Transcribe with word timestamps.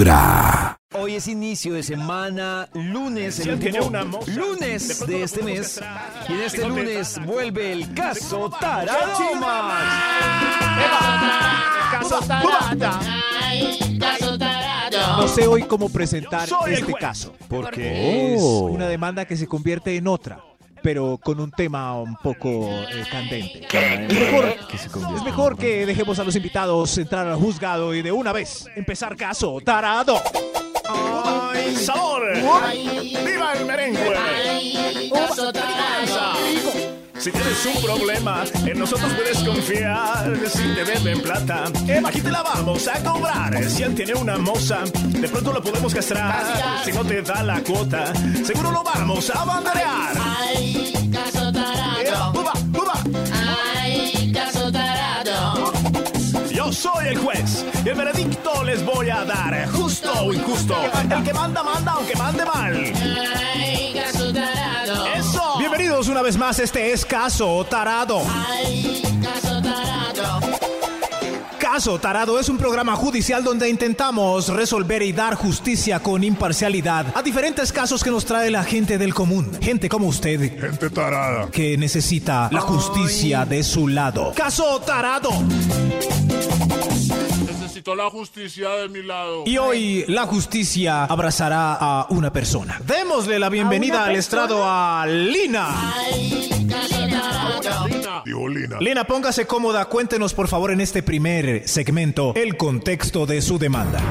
Vibra. 0.00 0.76
Hoy 0.94 1.14
es 1.14 1.26
inicio 1.26 1.72
de 1.72 1.82
semana, 1.82 2.68
lunes, 2.74 3.40
el 3.40 3.54
último 3.54 3.90
lunes 4.26 5.06
de 5.06 5.22
este 5.22 5.42
mes. 5.42 5.80
Y 6.28 6.32
en 6.34 6.40
este 6.42 6.68
lunes 6.68 7.18
vuelve 7.24 7.72
el 7.72 7.94
caso 7.94 8.50
Caso 8.50 8.58
Taradomas. 8.60 9.84
Caso 11.98 12.20
tarada. 14.38 15.16
No 15.16 15.28
sé 15.28 15.46
hoy 15.46 15.62
cómo 15.62 15.88
presentar 15.88 16.46
este 16.68 16.92
caso. 16.92 17.34
Porque 17.48 18.34
Es 18.34 18.40
Oh. 18.42 18.64
una 18.66 18.88
demanda 18.88 19.24
que 19.24 19.34
se 19.38 19.46
convierte 19.46 19.96
en 19.96 20.08
otra, 20.08 20.40
pero 20.86 21.18
con 21.20 21.40
un 21.40 21.50
tema 21.50 22.00
un 22.00 22.14
poco 22.14 22.70
eh, 22.70 23.04
candente. 23.10 23.66
Es 23.66 24.20
mejor, 24.20 24.54
es 25.16 25.24
mejor 25.24 25.58
que 25.58 25.84
dejemos 25.84 26.20
a 26.20 26.22
los 26.22 26.36
invitados 26.36 26.96
entrar 26.96 27.26
al 27.26 27.34
juzgado 27.34 27.92
y 27.92 28.02
de 28.02 28.12
una 28.12 28.32
vez 28.32 28.68
empezar 28.76 29.16
caso 29.16 29.58
tarado. 29.64 30.22
¡Ay, 30.88 31.74
sabor! 31.74 32.22
¡Viva 32.36 33.54
el 33.54 33.66
merengue! 33.66 34.14
Si 37.18 37.32
tienes 37.32 37.66
un 37.66 37.82
problema, 37.82 38.44
en 38.64 38.78
nosotros 38.78 39.12
puedes 39.14 39.38
confiar. 39.38 40.36
Si 40.48 40.62
te 40.74 40.84
deben 40.84 41.20
plata, 41.20 41.64
aquí 42.06 42.20
te 42.20 42.30
la 42.30 42.42
vamos 42.42 42.86
a 42.88 43.02
cobrar. 43.02 43.64
Si 43.68 43.82
él 43.82 43.94
tiene 43.94 44.14
una 44.14 44.36
moza, 44.38 44.84
de 44.94 45.28
pronto 45.28 45.52
lo 45.52 45.62
podemos 45.62 45.94
castrar. 45.94 46.44
Si 46.84 46.92
no 46.92 47.04
te 47.04 47.22
da 47.22 47.42
la 47.42 47.60
cuota, 47.60 48.12
seguro 48.44 48.70
lo 48.70 48.82
vamos 48.82 49.30
a 49.30 49.44
banderear. 49.44 50.16
¡Uba, 52.34 52.52
uba! 52.74 53.02
Yo 56.50 56.72
soy 56.72 57.08
el 57.08 57.18
juez 57.18 57.64
y 57.84 57.88
el 57.88 57.94
veredicto 57.94 58.64
les 58.64 58.84
voy 58.84 59.10
a 59.10 59.24
dar, 59.24 59.68
justo 59.70 60.12
o 60.12 60.32
injusto. 60.32 60.76
El 61.10 61.22
que 61.24 61.32
manda, 61.32 61.62
manda, 61.62 61.92
aunque 61.92 62.14
mande 62.16 62.44
mal. 62.44 62.76
Eso. 65.16 65.25
Bienvenidos 65.96 66.14
una 66.14 66.22
vez 66.22 66.36
más, 66.36 66.58
este 66.58 66.92
es 66.92 67.06
Caso 67.06 67.64
Tarado. 67.70 68.20
Caso 71.58 71.98
Tarado 71.98 72.38
es 72.38 72.50
un 72.50 72.58
programa 72.58 72.94
judicial 72.96 73.42
donde 73.42 73.70
intentamos 73.70 74.48
resolver 74.48 75.00
y 75.00 75.14
dar 75.14 75.36
justicia 75.36 76.00
con 76.00 76.22
imparcialidad 76.22 77.06
a 77.14 77.22
diferentes 77.22 77.72
casos 77.72 78.04
que 78.04 78.10
nos 78.10 78.26
trae 78.26 78.50
la 78.50 78.62
gente 78.62 78.98
del 78.98 79.14
común. 79.14 79.50
Gente 79.62 79.88
como 79.88 80.08
usted. 80.08 80.60
Gente 80.60 80.90
tarada. 80.90 81.50
Que 81.50 81.78
necesita 81.78 82.50
la 82.52 82.60
justicia 82.60 83.46
de 83.46 83.62
su 83.62 83.88
lado. 83.88 84.34
Caso 84.36 84.78
Tarado. 84.80 85.30
Necesito 87.76 87.94
la 87.94 88.08
justicia 88.08 88.70
de 88.70 88.88
mi 88.88 89.02
lado. 89.02 89.42
Y 89.44 89.58
hoy 89.58 90.06
la 90.08 90.24
justicia 90.24 91.04
abrazará 91.04 91.76
a 91.78 92.06
una 92.08 92.32
persona. 92.32 92.80
Démosle 92.82 93.38
la 93.38 93.50
bienvenida 93.50 94.06
al 94.06 94.16
estrado 94.16 94.64
a 94.64 95.04
Lina. 95.06 95.92
Dijo 98.24 98.48
Lina. 98.48 98.78
Lina, 98.80 99.04
póngase 99.04 99.46
cómoda. 99.46 99.84
Cuéntenos, 99.86 100.34
por 100.34 100.48
favor, 100.48 100.70
en 100.70 100.80
este 100.80 101.02
primer 101.02 101.68
segmento, 101.68 102.32
el 102.34 102.56
contexto 102.56 103.26
de 103.26 103.42
su 103.42 103.58
demanda. 103.58 104.02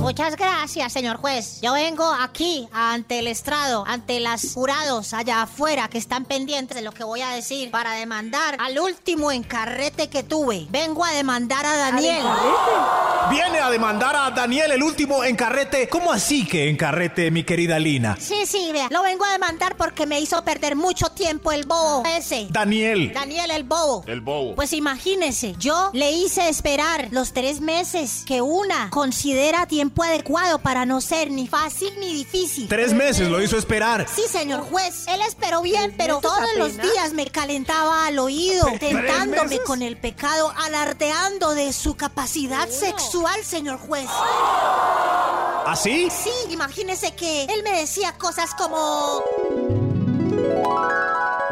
Muchas 0.00 0.34
gracias, 0.36 0.94
señor 0.94 1.18
juez. 1.18 1.60
Yo 1.60 1.74
vengo 1.74 2.10
aquí 2.10 2.66
ante 2.72 3.18
el 3.18 3.26
estrado, 3.26 3.84
ante 3.86 4.18
las 4.18 4.54
jurados 4.54 5.12
allá 5.12 5.42
afuera 5.42 5.88
que 5.88 5.98
están 5.98 6.24
pendientes 6.24 6.74
de 6.74 6.82
lo 6.82 6.92
que 6.92 7.04
voy 7.04 7.20
a 7.20 7.28
decir 7.30 7.70
para 7.70 7.92
demandar 7.92 8.56
al 8.58 8.78
último 8.78 9.30
encarrete 9.30 10.08
que 10.08 10.22
tuve. 10.22 10.66
Vengo 10.70 11.04
a 11.04 11.12
demandar 11.12 11.66
a 11.66 11.76
Daniel. 11.76 12.24
Viene 13.30 13.58
a 13.60 13.70
demandar 13.70 14.16
a 14.16 14.30
Daniel, 14.30 14.72
el 14.72 14.82
último 14.82 15.22
en 15.22 15.36
carrete. 15.36 15.88
¿Cómo 15.88 16.10
así 16.10 16.46
que 16.46 16.70
en 16.70 16.76
carrete, 16.76 17.30
mi 17.30 17.44
querida 17.44 17.78
Lina? 17.78 18.16
Sí, 18.18 18.46
sí, 18.46 18.70
vea. 18.72 18.88
Lo 18.90 19.02
vengo 19.02 19.26
a 19.26 19.32
demandar 19.32 19.76
porque 19.76 20.06
me 20.06 20.18
hizo 20.18 20.42
perder 20.42 20.76
mucho 20.76 21.10
tiempo 21.10 21.52
el 21.52 21.66
bobo 21.66 22.02
ese. 22.06 22.46
Daniel. 22.50 23.12
Daniel 23.12 23.49
el 23.56 23.64
bobo. 23.64 24.04
El 24.06 24.20
bobo. 24.20 24.54
Pues 24.54 24.72
imagínese, 24.72 25.54
yo 25.58 25.90
le 25.92 26.12
hice 26.12 26.48
esperar 26.48 27.08
los 27.10 27.32
tres 27.32 27.60
meses 27.60 28.22
que 28.26 28.42
una 28.42 28.90
considera 28.90 29.66
tiempo 29.66 30.02
adecuado 30.02 30.58
para 30.58 30.86
no 30.86 31.00
ser 31.00 31.30
ni 31.30 31.46
fácil 31.46 31.92
ni 31.98 32.12
difícil. 32.12 32.68
Tres 32.68 32.92
meses 32.92 33.28
lo 33.28 33.42
hizo 33.42 33.56
esperar. 33.56 34.06
Sí, 34.14 34.22
señor 34.28 34.62
juez. 34.62 35.06
Él 35.08 35.20
esperó 35.22 35.62
bien, 35.62 35.94
pero 35.96 36.20
todos 36.20 36.56
los 36.56 36.76
días 36.76 37.12
me 37.12 37.26
calentaba 37.26 38.06
al 38.06 38.18
oído, 38.18 38.66
tentándome 38.78 39.58
con 39.60 39.82
el 39.82 39.96
pecado, 39.96 40.52
alardeando 40.56 41.54
de 41.54 41.72
su 41.72 41.96
capacidad 41.96 42.68
sexual, 42.68 43.44
señor 43.44 43.78
juez. 43.78 44.08
¿Así? 45.66 46.08
Sí, 46.10 46.30
imagínese 46.50 47.14
que 47.14 47.44
él 47.44 47.62
me 47.62 47.72
decía 47.72 48.16
cosas 48.18 48.54
como... 48.54 49.22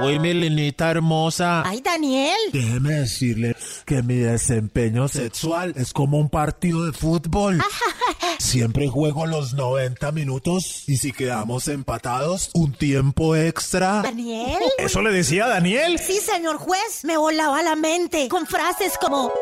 Uy, 0.01 0.19
mi 0.21 0.33
linita 0.33 0.91
hermosa. 0.91 1.63
Ay, 1.67 1.81
Daniel. 1.81 2.39
Déjeme 2.53 2.95
decirle 2.95 3.57
que 3.85 4.03
mi 4.03 4.15
desempeño 4.17 5.09
sexual 5.09 5.75
es 5.77 5.93
como 5.93 6.19
un 6.19 6.29
partido 6.29 6.85
de 6.85 6.93
fútbol. 6.93 7.61
Siempre 8.39 8.89
juego 8.89 9.27
los 9.27 9.55
90 9.55 10.13
minutos 10.13 10.85
y 10.87 10.99
si 10.99 11.13
quedamos 11.13 11.67
empatados, 11.67 12.51
un 12.55 12.73
tiempo 12.73 13.35
extra. 13.35 14.03
Daniel. 14.03 14.63
¿Eso 14.79 15.03
le 15.03 15.11
decía 15.11 15.47
a 15.47 15.49
Daniel? 15.49 15.99
Sí, 15.99 16.19
señor 16.21 16.59
juez. 16.59 17.05
Me 17.05 17.17
volaba 17.17 17.63
la 17.63 17.75
mente 17.75 18.29
con 18.29 18.47
frases 18.47 18.97
como... 19.01 19.33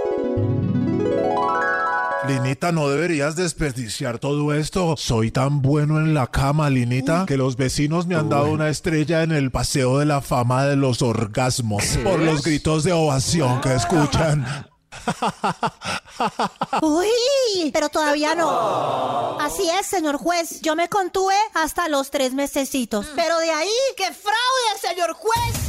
Linita, 2.28 2.72
no 2.72 2.88
deberías 2.88 3.36
desperdiciar 3.36 4.18
todo 4.18 4.52
esto. 4.52 4.96
Soy 4.96 5.30
tan 5.30 5.62
bueno 5.62 5.98
en 5.98 6.14
la 6.14 6.26
cama, 6.26 6.70
Linita, 6.70 7.24
que 7.26 7.36
los 7.36 7.56
vecinos 7.56 8.06
me 8.06 8.14
han 8.14 8.28
dado 8.28 8.50
una 8.50 8.68
estrella 8.68 9.22
en 9.22 9.32
el 9.32 9.50
paseo 9.50 9.98
de 9.98 10.06
la 10.06 10.20
fama 10.20 10.64
de 10.64 10.76
los 10.76 11.02
orgasmos 11.02 11.98
por 12.02 12.18
los 12.18 12.42
gritos 12.42 12.84
de 12.84 12.92
ovación 12.92 13.60
que 13.60 13.74
escuchan. 13.74 14.44
Uy, 16.82 17.70
pero 17.72 17.88
todavía 17.88 18.34
no. 18.34 19.38
Así 19.40 19.68
es, 19.70 19.86
señor 19.86 20.16
juez. 20.18 20.60
Yo 20.60 20.74
me 20.76 20.88
contuve 20.88 21.36
hasta 21.54 21.88
los 21.88 22.10
tres 22.10 22.32
mesecitos. 22.34 23.06
Pero 23.14 23.38
de 23.38 23.50
ahí, 23.50 23.70
¡qué 23.96 24.12
fraude, 24.12 24.80
señor 24.80 25.12
juez! 25.14 25.66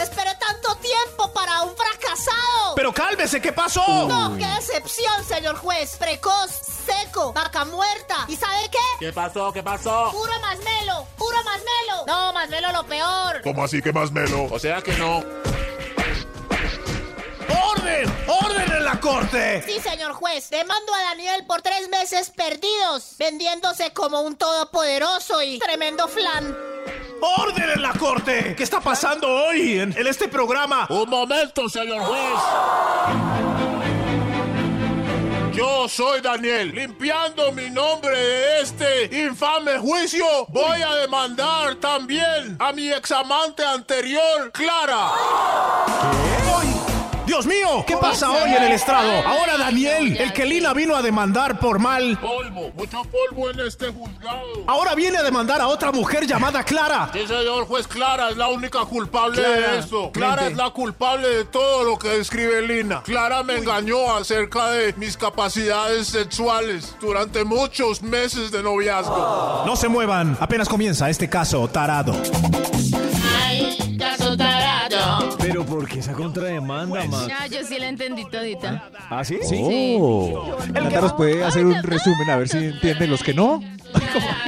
Esperé 0.00 0.34
tanto 0.34 0.74
tiempo 0.76 1.32
para 1.32 1.62
un 1.62 1.74
fracasado. 1.76 2.74
Pero 2.74 2.92
cálmese, 2.92 3.40
¿qué 3.40 3.52
pasó? 3.52 3.82
No, 4.08 4.36
qué 4.36 4.46
decepción, 4.46 5.24
señor 5.24 5.56
juez. 5.56 5.96
Precoz, 5.96 6.50
seco, 6.86 7.32
vaca 7.32 7.64
muerta. 7.64 8.24
¿Y 8.28 8.36
sabe 8.36 8.68
qué? 8.70 8.78
¿Qué 8.98 9.12
pasó? 9.12 9.52
¿Qué 9.52 9.62
pasó? 9.62 10.10
Puro 10.10 10.32
masmelo, 10.40 11.06
puro 11.16 11.36
masmelo. 11.44 12.06
No, 12.06 12.32
masmelo 12.32 12.72
lo 12.72 12.84
peor. 12.84 13.42
¿Cómo 13.42 13.62
así 13.64 13.80
que 13.80 13.92
más 13.92 14.10
melo? 14.10 14.48
O 14.50 14.58
sea 14.58 14.82
que 14.82 14.92
no. 14.94 15.22
La 18.92 19.00
corte! 19.00 19.62
Sí, 19.62 19.80
señor 19.80 20.12
juez. 20.12 20.50
Demando 20.50 20.94
a 20.94 21.02
Daniel 21.02 21.44
por 21.46 21.62
tres 21.62 21.88
meses 21.88 22.30
perdidos, 22.30 23.14
vendiéndose 23.18 23.92
como 23.92 24.20
un 24.20 24.36
todopoderoso 24.36 25.42
y 25.42 25.58
tremendo 25.58 26.08
flan. 26.08 26.56
¡Orden 27.20 27.70
en 27.70 27.82
la 27.82 27.92
corte! 27.92 28.54
¿Qué 28.56 28.62
está 28.62 28.80
pasando 28.80 29.28
hoy 29.28 29.78
en, 29.78 29.96
en 29.96 30.06
este 30.06 30.28
programa? 30.28 30.86
Un 30.90 31.08
momento, 31.08 31.68
señor 31.68 32.00
juez. 32.00 32.40
Yo 35.52 35.88
soy 35.88 36.20
Daniel. 36.20 36.74
Limpiando 36.74 37.52
mi 37.52 37.70
nombre 37.70 38.18
de 38.18 38.60
este 38.60 39.24
infame 39.24 39.78
juicio, 39.78 40.24
voy 40.48 40.82
a 40.82 40.94
demandar 40.96 41.76
también 41.76 42.56
a 42.58 42.72
mi 42.72 42.90
examante 42.90 43.64
anterior, 43.64 44.50
Clara. 44.52 45.12
¡Ay! 46.58 46.91
¡Dios 47.32 47.46
mío! 47.46 47.82
¿Qué 47.86 47.96
pasa 47.96 48.30
hoy 48.30 48.52
en 48.52 48.62
el 48.62 48.72
estrado? 48.72 49.10
Ahora 49.26 49.56
Daniel, 49.56 50.18
el 50.18 50.34
que 50.34 50.44
Lina 50.44 50.74
vino 50.74 50.94
a 50.94 51.00
demandar 51.00 51.58
por 51.58 51.78
mal, 51.78 52.18
Polvo, 52.18 52.70
mucho 52.76 53.00
polvo 53.04 53.48
en 53.48 53.60
este 53.60 53.88
juzgado. 53.88 54.64
ahora 54.66 54.94
viene 54.94 55.16
a 55.16 55.22
demandar 55.22 55.58
a 55.62 55.68
otra 55.68 55.92
mujer 55.92 56.26
llamada 56.26 56.62
Clara. 56.62 57.08
Sí, 57.10 57.26
señor 57.26 57.64
juez, 57.64 57.88
Clara 57.88 58.28
es 58.28 58.36
la 58.36 58.48
única 58.48 58.80
culpable 58.80 59.40
Clara, 59.40 59.72
de 59.72 59.78
esto. 59.78 60.10
Clara 60.12 60.42
mente. 60.42 60.52
es 60.52 60.58
la 60.58 60.70
culpable 60.72 61.26
de 61.26 61.44
todo 61.46 61.84
lo 61.84 61.98
que 61.98 62.08
describe 62.08 62.60
Lina. 62.60 63.02
Clara 63.02 63.42
me 63.42 63.56
engañó 63.56 64.14
acerca 64.14 64.68
de 64.68 64.92
mis 64.98 65.16
capacidades 65.16 66.08
sexuales 66.08 66.94
durante 67.00 67.44
muchos 67.44 68.02
meses 68.02 68.52
de 68.52 68.62
noviazgo. 68.62 69.62
No 69.64 69.74
se 69.76 69.88
muevan, 69.88 70.36
apenas 70.38 70.68
comienza 70.68 71.08
este 71.08 71.30
caso 71.30 71.66
tarado. 71.66 72.12
¿Por 75.82 75.90
qué 75.90 75.98
esa 75.98 76.12
contrademanda, 76.12 77.04
man? 77.06 77.28
Ya, 77.28 77.46
yo 77.48 77.66
sí 77.66 77.76
la 77.76 77.88
entendí 77.88 78.24
todita. 78.30 78.88
¿Ah, 79.10 79.24
sí? 79.24 79.40
Oh. 79.98 80.56
Nata 80.72 81.00
nos 81.00 81.12
puede 81.14 81.42
hacer 81.42 81.66
un 81.66 81.82
resumen 81.82 82.30
a 82.30 82.36
ver 82.36 82.48
si 82.48 82.58
entienden 82.58 83.10
los 83.10 83.22
que 83.22 83.34
no. 83.34 83.60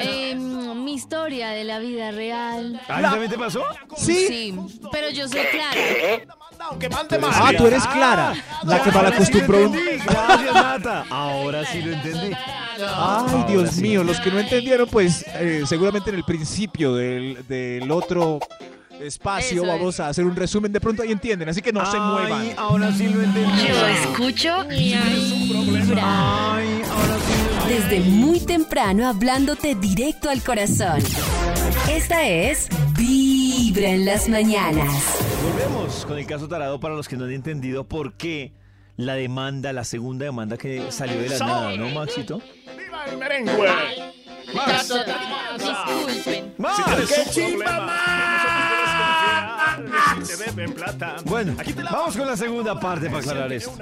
Eh, 0.03 0.35
mi 0.37 0.95
historia 0.95 1.49
de 1.51 1.65
la 1.65 1.79
vida 1.81 2.13
real. 2.13 2.81
¿Ah, 2.89 3.01
también 3.03 3.31
te 3.31 3.39
pasó? 3.39 3.63
Sí. 3.97 4.27
Sí, 4.29 4.55
pero 4.93 5.11
yo 5.11 5.27
soy 5.27 5.41
Clara. 5.51 6.37
Aunque 6.71 6.89
mande 6.89 7.19
más. 7.19 7.35
Ah, 7.37 7.53
tú 7.57 7.67
eres 7.67 7.85
Clara, 7.89 8.35
la 8.63 8.83
que 8.83 8.93
mal 8.93 9.07
acostumbró. 9.07 9.67
un- 9.71 9.73
Gracias, 9.73 10.55
Nata. 10.55 11.05
Ahora 11.11 11.65
sí 11.65 11.83
lo 11.83 11.93
entendí. 11.95 12.37
Ay, 12.97 13.45
Dios 13.49 13.77
mío, 13.79 14.05
los 14.05 14.21
que 14.21 14.31
no 14.31 14.39
entendieron, 14.39 14.89
pues 14.89 15.25
eh, 15.35 15.65
seguramente 15.67 16.11
en 16.11 16.17
el 16.17 16.25
principio 16.25 16.95
del, 16.95 17.45
del 17.49 17.91
otro 17.91 18.39
espacio 19.01 19.63
Eso 19.63 19.65
es. 19.65 19.79
vamos 19.79 20.01
a 20.01 20.09
hacer 20.09 20.25
un 20.25 20.37
resumen. 20.37 20.73
De 20.73 20.81
pronto 20.81 21.03
ahí 21.03 21.13
entienden, 21.13 21.49
así 21.49 21.61
que 21.63 21.73
no 21.73 21.85
se 21.91 21.99
muevan. 21.99 22.51
ahora 22.57 22.93
sí 22.93 23.09
lo 23.09 23.23
entendí. 23.23 23.67
Yo 23.69 23.87
escucho 23.87 24.65
Vibra. 24.69 26.55
Ay, 26.57 26.83
ahora 26.91 27.17
sí. 27.19 27.69
Desde 27.69 28.01
muy 28.01 28.41
temprano 28.41 29.09
hablándote 29.09 29.75
directo 29.75 30.31
al 30.31 30.43
corazón. 30.43 31.03
Esta 31.91 32.27
es 32.27 32.69
Vibra 32.97 33.89
en 33.89 34.05
las 34.05 34.29
mañanas. 34.29 34.93
Volvemos 35.43 36.05
con 36.07 36.19
el 36.19 36.27
caso 36.27 36.49
tarado 36.49 36.81
para 36.81 36.95
los 36.95 37.09
que 37.09 37.17
no 37.17 37.25
han 37.25 37.33
entendido 37.33 37.85
por 37.85 38.15
qué 38.15 38.53
la 38.97 39.15
demanda, 39.15 39.73
la 39.73 39.85
segunda 39.85 40.25
demanda 40.25 40.57
que 40.57 40.91
salió 40.91 41.21
de 41.21 41.29
la 41.31 41.39
nada, 41.39 41.77
¿no, 41.77 41.89
Maxito? 41.91 42.41
¡Viva 42.79 43.05
el 43.07 43.19
merengue! 43.19 43.53
Más. 44.55 44.89
Disculpen. 45.59 46.55
¡Más! 46.59 46.81
¡Qué 47.09 47.31
chimba 47.31 47.81
más! 47.81 48.64
Te 50.55 50.69
plata. 50.69 51.17
Bueno, 51.25 51.55
Aquí 51.59 51.73
te 51.73 51.83
la 51.83 51.93
vamos 51.93 52.17
con 52.17 52.27
la 52.27 52.37
segunda 52.37 52.79
parte 52.79 53.07
para 53.07 53.19
aclarar 53.19 53.53
esto. 53.53 53.73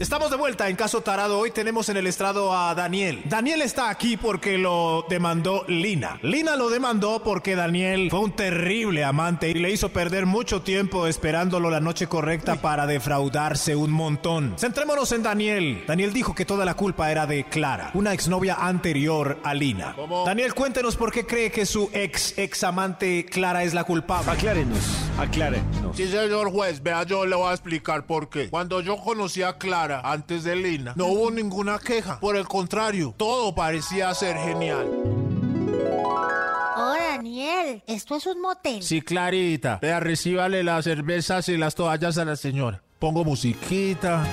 Estamos 0.00 0.28
de 0.28 0.36
vuelta 0.36 0.68
en 0.68 0.74
Caso 0.74 1.02
Tarado. 1.02 1.38
Hoy 1.38 1.52
tenemos 1.52 1.88
en 1.88 1.96
el 1.96 2.08
estrado 2.08 2.52
a 2.52 2.74
Daniel. 2.74 3.22
Daniel 3.26 3.62
está 3.62 3.90
aquí 3.90 4.16
porque 4.16 4.58
lo 4.58 5.06
demandó 5.08 5.64
Lina. 5.68 6.18
Lina 6.20 6.56
lo 6.56 6.68
demandó 6.68 7.22
porque 7.22 7.54
Daniel 7.54 8.08
fue 8.10 8.18
un 8.18 8.32
terrible 8.32 9.04
amante 9.04 9.50
y 9.50 9.54
le 9.54 9.70
hizo 9.70 9.90
perder 9.90 10.26
mucho 10.26 10.62
tiempo 10.62 11.06
esperándolo 11.06 11.70
la 11.70 11.78
noche 11.78 12.08
correcta 12.08 12.56
para 12.56 12.88
defraudarse 12.88 13.76
un 13.76 13.92
montón. 13.92 14.54
Centrémonos 14.58 15.12
en 15.12 15.22
Daniel. 15.22 15.84
Daniel 15.86 16.12
dijo 16.12 16.34
que 16.34 16.44
toda 16.44 16.64
la 16.64 16.74
culpa 16.74 17.12
era 17.12 17.26
de 17.26 17.44
Clara, 17.44 17.92
una 17.94 18.12
exnovia 18.12 18.56
anterior 18.56 19.38
a 19.44 19.54
Lina. 19.54 19.94
Daniel, 20.26 20.54
cuéntenos 20.54 20.96
por 20.96 21.12
qué 21.12 21.24
cree 21.24 21.52
que 21.52 21.66
su 21.66 21.88
ex 21.92 22.36
ex 22.36 22.64
amante 22.64 23.24
Clara 23.26 23.62
es 23.62 23.74
la 23.74 23.84
culpable. 23.84 24.28
Aclárenos, 24.28 24.80
aclárenos. 25.18 25.96
Sí, 25.96 26.08
señor 26.08 26.50
juez, 26.50 26.82
vea, 26.82 27.04
yo 27.04 27.24
le 27.24 27.36
voy 27.36 27.48
a 27.48 27.52
explicar 27.52 28.04
por 28.06 28.28
qué. 28.28 28.50
Cuando 28.50 28.80
yo 28.80 28.96
conocí 28.96 29.42
a 29.42 29.56
Clara 29.56 29.83
antes 29.92 30.44
de 30.44 30.56
Lina, 30.56 30.92
no 30.96 31.06
hubo 31.06 31.30
ninguna 31.30 31.78
queja. 31.78 32.20
Por 32.20 32.36
el 32.36 32.46
contrario, 32.46 33.14
todo 33.16 33.54
parecía 33.54 34.12
ser 34.14 34.36
genial. 34.36 34.88
Oh, 36.76 36.94
Daniel, 36.98 37.82
esto 37.86 38.16
es 38.16 38.26
un 38.26 38.40
motel. 38.40 38.82
Sí, 38.82 39.02
Clarita. 39.02 39.78
Vea, 39.80 40.00
recíbale 40.00 40.64
las 40.64 40.84
cervezas 40.84 41.48
y 41.48 41.56
las 41.56 41.74
toallas 41.74 42.18
a 42.18 42.24
la 42.24 42.36
señora. 42.36 42.82
Pongo 42.98 43.24
musiquita. 43.24 44.24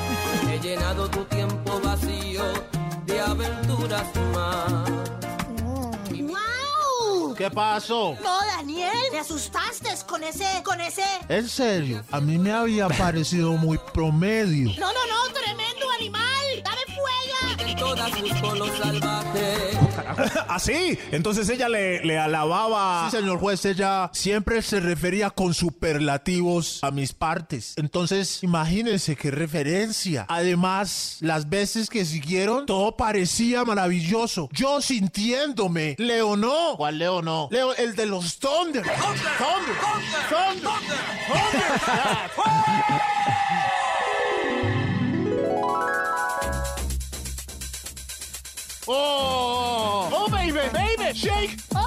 He 0.52 0.60
llenado 0.60 1.10
tu 1.10 1.24
tiempo 1.26 1.80
vacío 1.84 2.44
de 3.06 3.20
aventuras 3.20 4.06
más. 4.34 5.11
¿Qué 7.42 7.50
pasó? 7.50 8.16
No, 8.22 8.40
Daniel, 8.56 8.92
me 9.12 9.18
asustaste 9.18 9.90
con 10.06 10.24
ese, 10.24 10.46
con 10.64 10.80
ese. 10.80 11.02
En 11.28 11.50
serio, 11.50 12.04
a 12.12 12.22
mí 12.22 12.38
me 12.38 12.52
había 12.52 12.88
parecido 12.88 13.54
muy 13.54 13.80
promedio. 13.96 14.70
No, 14.80 14.94
no, 14.94 15.00
no, 15.08 15.34
tremendo. 15.34 15.81
Todas 17.92 18.22
busco 18.22 18.56
lo 18.56 18.68
salvaje. 18.78 19.72
¿Así? 20.48 20.98
Entonces 21.12 21.50
ella 21.50 21.68
le, 21.68 22.02
le 22.06 22.18
alababa. 22.18 23.10
Sí, 23.10 23.18
señor 23.18 23.38
juez, 23.38 23.66
ella 23.66 24.10
siempre 24.14 24.62
se 24.62 24.80
refería 24.80 25.30
con 25.30 25.54
superlativos 25.54 26.80
a 26.84 26.92
mis 26.92 27.12
partes. 27.12 27.74
Entonces, 27.76 28.42
imagínense 28.44 29.18
qué 29.18 29.30
referencia. 29.30 30.26
Además, 30.30 31.18
las 31.20 31.50
veces 31.50 31.90
que 31.90 32.06
siguieron, 32.06 32.66
todo 32.66 32.96
parecía 32.96 33.66
maravilloso. 33.66 34.48
Yo 34.54 34.80
sintiéndome. 34.80 35.96
Leo 35.98 36.38
no. 36.38 36.78
¿Cuál 36.78 36.98
Leo 36.98 37.22
no? 37.22 37.50
Leo, 37.52 37.76
el 37.76 37.94
de 37.98 38.06
los 38.06 38.38
Thunder. 38.38 38.84
Thunder. 38.84 39.76
Thunder. 40.30 40.72
Oh, 48.94 50.10
oh, 50.12 50.30
baby, 50.30 50.60
baby, 50.74 51.14
shake. 51.14 51.58
¡Oh! 51.74 51.80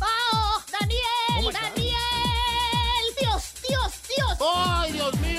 ¡Oh! 0.00 0.62
¡Daniel! 0.72 1.52
¡Daniel! 1.52 1.96
¡Dios, 3.20 3.52
Dios, 3.68 3.92
Dios! 4.16 4.38
¡Ay, 4.40 4.92
Dios 4.92 5.20
mío! 5.20 5.36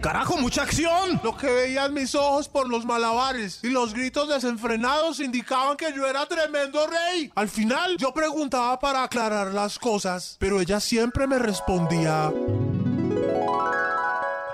¡Carajo, 0.00 0.38
mucha 0.38 0.62
acción! 0.62 1.20
Lo 1.22 1.36
que 1.36 1.50
veían 1.50 1.92
mis 1.92 2.14
ojos 2.14 2.48
por 2.48 2.70
los 2.70 2.86
malabares 2.86 3.60
y 3.62 3.68
los 3.68 3.92
gritos 3.92 4.30
desenfrenados 4.30 5.20
indicaban 5.20 5.76
que 5.76 5.92
yo 5.94 6.06
era 6.06 6.24
tremendo 6.24 6.86
rey. 6.86 7.30
Al 7.34 7.50
final, 7.50 7.98
yo 7.98 8.14
preguntaba 8.14 8.78
para 8.78 9.02
aclarar 9.02 9.52
las 9.52 9.78
cosas, 9.78 10.36
pero 10.38 10.62
ella 10.62 10.80
siempre 10.80 11.26
me 11.26 11.38
respondía. 11.38 12.32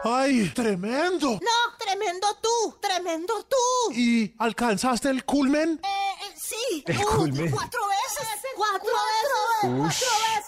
¡Ay, 0.09 0.51
tremendo! 0.55 1.31
¡No! 1.43 1.77
¡Tremendo 1.79 2.29
tú! 2.41 2.77
¡Tremendo 2.81 3.45
tú! 3.49 3.93
¿Y 3.93 4.33
alcanzaste 4.39 5.09
el 5.11 5.25
culmen? 5.25 5.81
Eh, 5.83 5.89
eh, 5.89 6.35
sí. 6.37 6.85
El 6.87 6.97
Uh, 6.99 7.17
culmen. 7.17 7.51
Cuatro 7.51 7.81
veces. 7.89 8.29
Cuatro 8.57 8.89
veces. 8.89 9.31
Cuatro 9.63 9.83
veces. 9.83 10.46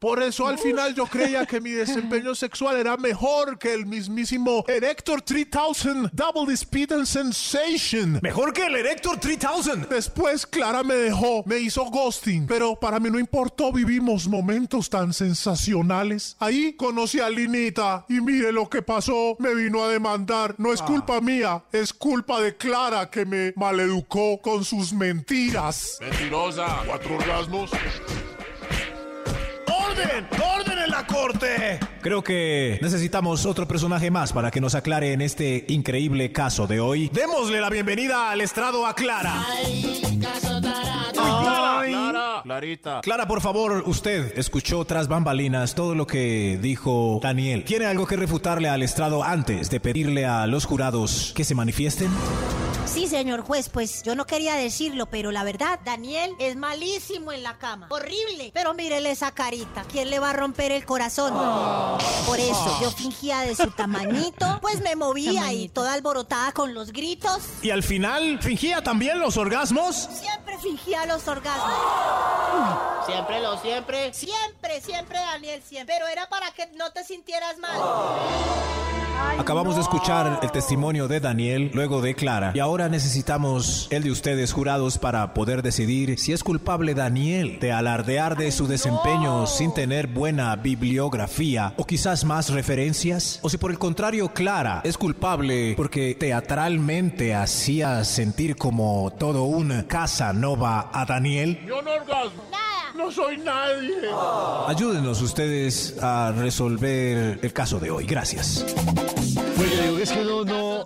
Por 0.00 0.22
eso 0.22 0.48
al 0.48 0.58
final 0.58 0.94
yo 0.94 1.04
creía 1.04 1.44
que 1.44 1.60
mi 1.60 1.72
desempeño 1.72 2.34
sexual 2.34 2.78
era 2.78 2.96
mejor 2.96 3.58
que 3.58 3.74
el 3.74 3.84
mismísimo 3.84 4.64
Erector 4.66 5.20
3000 5.20 6.08
Double 6.10 6.54
Speed 6.54 6.92
and 6.92 7.04
Sensation. 7.04 8.18
Mejor 8.22 8.54
que 8.54 8.64
el 8.64 8.76
Erector 8.76 9.20
3000. 9.20 9.88
Después 9.90 10.46
Clara 10.46 10.82
me 10.82 10.94
dejó, 10.94 11.42
me 11.44 11.58
hizo 11.58 11.84
ghosting, 11.84 12.46
pero 12.46 12.76
para 12.76 12.98
mí 12.98 13.10
no 13.10 13.18
importó, 13.18 13.72
vivimos 13.72 14.26
momentos 14.26 14.88
tan 14.88 15.12
sensacionales. 15.12 16.34
Ahí 16.38 16.72
conocí 16.72 17.20
a 17.20 17.28
Linita 17.28 18.06
y 18.08 18.22
mire 18.22 18.52
lo 18.52 18.70
que 18.70 18.80
pasó, 18.80 19.36
me 19.38 19.54
vino 19.54 19.84
a 19.84 19.88
demandar. 19.88 20.54
No 20.56 20.72
es 20.72 20.80
culpa 20.80 21.20
mía, 21.20 21.62
es 21.72 21.92
culpa 21.92 22.40
de 22.40 22.56
Clara 22.56 23.10
que 23.10 23.26
me 23.26 23.52
maleducó 23.54 24.40
con 24.40 24.64
sus 24.64 24.94
mentiras. 24.94 25.98
Mentirosa, 26.00 26.84
cuatro 26.86 27.16
orgasmos. 27.16 27.70
¡Orden! 30.00 30.26
¡Orden 30.56 30.78
en 30.78 30.90
la 30.90 31.06
corte! 31.06 31.78
Creo 32.00 32.22
que 32.22 32.78
necesitamos 32.80 33.44
otro 33.44 33.68
personaje 33.68 34.10
más 34.10 34.32
para 34.32 34.50
que 34.50 34.60
nos 34.60 34.74
aclare 34.74 35.12
en 35.12 35.20
este 35.20 35.64
increíble 35.68 36.32
caso 36.32 36.66
de 36.66 36.80
hoy. 36.80 37.10
Démosle 37.12 37.60
la 37.60 37.68
bienvenida 37.68 38.30
al 38.30 38.40
estrado 38.40 38.86
a 38.86 38.94
Clara. 38.94 39.34
Clara, 41.22 41.82
Clara, 41.86 42.40
Clarita. 42.42 43.00
Clara, 43.02 43.26
por 43.26 43.40
favor, 43.40 43.82
usted 43.86 44.38
escuchó 44.38 44.84
tras 44.84 45.08
bambalinas 45.08 45.74
todo 45.74 45.94
lo 45.94 46.06
que 46.06 46.58
dijo 46.60 47.20
Daniel. 47.22 47.64
¿Tiene 47.64 47.86
algo 47.86 48.06
que 48.06 48.16
refutarle 48.16 48.68
al 48.68 48.82
estrado 48.82 49.22
antes 49.22 49.70
de 49.70 49.80
pedirle 49.80 50.24
a 50.26 50.46
los 50.46 50.64
jurados 50.64 51.32
que 51.34 51.44
se 51.44 51.54
manifiesten? 51.54 52.10
Sí, 52.92 53.06
señor 53.06 53.42
juez, 53.42 53.68
pues 53.68 54.02
yo 54.02 54.16
no 54.16 54.26
quería 54.26 54.56
decirlo, 54.56 55.06
pero 55.06 55.30
la 55.30 55.44
verdad, 55.44 55.78
Daniel 55.84 56.34
es 56.40 56.56
malísimo 56.56 57.30
en 57.30 57.44
la 57.44 57.56
cama. 57.56 57.86
Horrible. 57.88 58.50
Pero 58.52 58.74
mírele 58.74 59.12
esa 59.12 59.30
carita. 59.30 59.84
¿Quién 59.84 60.10
le 60.10 60.18
va 60.18 60.30
a 60.30 60.32
romper 60.32 60.72
el 60.72 60.84
corazón? 60.84 61.32
Por 62.26 62.40
eso 62.40 62.78
yo 62.82 62.90
fingía 62.90 63.42
de 63.42 63.54
su 63.54 63.70
tamañito, 63.70 64.58
pues 64.60 64.80
me 64.80 64.96
movía 64.96 65.52
y 65.52 65.68
toda 65.68 65.92
alborotada 65.92 66.50
con 66.50 66.74
los 66.74 66.92
gritos. 66.92 67.38
Y 67.62 67.70
al 67.70 67.84
final, 67.84 68.40
¿fingía 68.42 68.82
también 68.82 69.20
los 69.20 69.36
orgasmos? 69.36 70.08
Siempre 70.12 70.58
fingía 70.58 71.06
los 71.06 71.28
orgasmos. 71.28 71.72
Siempre 73.06 73.40
lo 73.40 73.56
siempre. 73.58 74.12
Siempre, 74.12 74.80
siempre, 74.80 75.18
Daniel, 75.18 75.62
siempre. 75.62 75.94
Pero 75.94 76.08
era 76.08 76.28
para 76.28 76.50
que 76.50 76.66
no 76.76 76.90
te 76.90 77.04
sintieras 77.04 77.56
mal. 77.58 77.78
Acabamos 79.40 79.76
de 79.76 79.80
escuchar 79.80 80.38
el 80.42 80.52
testimonio 80.52 81.08
de 81.08 81.18
Daniel, 81.18 81.70
luego 81.72 82.02
de 82.02 82.14
Clara, 82.14 82.52
y 82.54 82.58
ahora 82.58 82.90
necesitamos 82.90 83.88
el 83.90 84.02
de 84.02 84.10
ustedes 84.10 84.52
jurados 84.52 84.98
para 84.98 85.32
poder 85.32 85.62
decidir 85.62 86.18
si 86.18 86.34
es 86.34 86.44
culpable 86.44 86.92
Daniel 86.92 87.58
de 87.58 87.72
alardear 87.72 88.36
de 88.36 88.52
su 88.52 88.66
desempeño 88.66 89.46
sin 89.46 89.72
tener 89.72 90.08
buena 90.08 90.54
bibliografía 90.56 91.72
o 91.78 91.86
quizás 91.86 92.26
más 92.26 92.50
referencias, 92.50 93.40
o 93.40 93.48
si 93.48 93.56
por 93.56 93.70
el 93.70 93.78
contrario 93.78 94.28
Clara 94.34 94.82
es 94.84 94.98
culpable 94.98 95.72
porque 95.74 96.14
teatralmente 96.14 97.34
hacía 97.34 98.04
sentir 98.04 98.56
como 98.56 99.10
todo 99.18 99.44
un 99.44 99.84
Casanova 99.84 100.90
a 100.92 101.06
Daniel. 101.06 101.64
Yo 101.66 101.80
no 101.80 101.94
orgasmo. 101.94 102.42
No 102.96 103.10
soy 103.10 103.38
nadie. 103.38 103.94
Ayúdenos 104.66 105.22
ustedes 105.22 105.96
a 106.02 106.32
resolver 106.36 107.38
el 107.42 107.52
caso 107.52 107.78
de 107.78 107.90
hoy. 107.90 108.04
Gracias. 108.06 108.64
Pues 109.56 109.76
yo 109.76 109.82
digo 109.82 109.96
que 109.96 110.02
es 110.02 110.12
que 110.12 110.20
uno 110.22 110.44
no, 110.44 110.84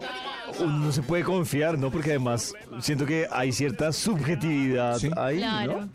uno 0.60 0.78
no 0.86 0.92
se 0.92 1.02
puede 1.02 1.24
confiar, 1.24 1.78
¿no? 1.78 1.90
Porque 1.90 2.10
además 2.10 2.52
siento 2.80 3.06
que 3.06 3.26
hay 3.30 3.52
cierta 3.52 3.92
subjetividad 3.92 4.98
Sí. 4.98 5.10
ahí, 5.16 5.38
Claro. 5.38 5.80
¿no? 5.82 5.88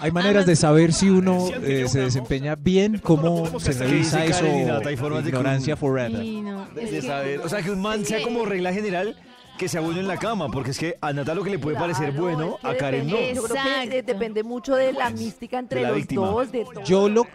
Hay 0.00 0.12
maneras 0.12 0.46
de 0.46 0.54
saber 0.54 0.92
si 0.92 1.10
uno 1.10 1.48
eh, 1.62 1.86
se 1.88 2.00
desempeña 2.00 2.54
bien, 2.54 3.00
cómo 3.02 3.58
se 3.58 3.72
revisa 3.72 4.22
dice 4.22 4.30
eso. 4.30 4.40
Karen 4.44 4.86
hay 4.86 4.96
formas 4.96 5.24
de 5.24 5.30
que 5.32 5.36
Ignorancia 5.36 5.76
forever. 5.76 6.20
Sí, 6.20 6.40
no, 6.40 6.66
de, 6.72 6.84
es 6.84 6.90
de 6.92 7.00
que- 7.00 7.06
saber. 7.06 7.40
O 7.40 7.48
sea, 7.48 7.62
que 7.62 7.70
un 7.72 7.82
man 7.82 8.04
sea 8.04 8.22
como 8.22 8.44
regla 8.44 8.72
general 8.72 9.16
que 9.58 9.68
sea 9.68 9.80
bueno 9.82 10.00
en 10.00 10.08
la 10.08 10.16
cama, 10.16 10.48
porque 10.48 10.70
es 10.70 10.78
que 10.78 10.96
a 11.00 11.12
Nata 11.12 11.34
lo 11.34 11.42
que 11.44 11.50
le 11.50 11.58
puede 11.58 11.76
parecer 11.76 12.10
Claro, 12.10 12.22
bueno, 12.22 12.54
es 12.56 12.60
que 12.62 12.66
a 12.68 12.76
Karen 12.76 13.06
no. 13.08 13.16
depende- 13.16 13.34
Yo 13.34 13.42
creo 13.42 13.56
que 13.90 13.98
eh, 13.98 14.02
depende 14.02 14.42
mucho 14.42 14.74
de 14.76 14.92
la 14.92 15.10
mística 15.10 15.58
entre 15.58 15.80
de 15.80 15.82
la 15.82 15.88
los 15.90 15.98
víctima. 15.98 16.26
dos, 16.28 16.50
de 16.52 16.64
todo. 16.64 16.84
Yo 16.84 17.08
lo, 17.08 17.26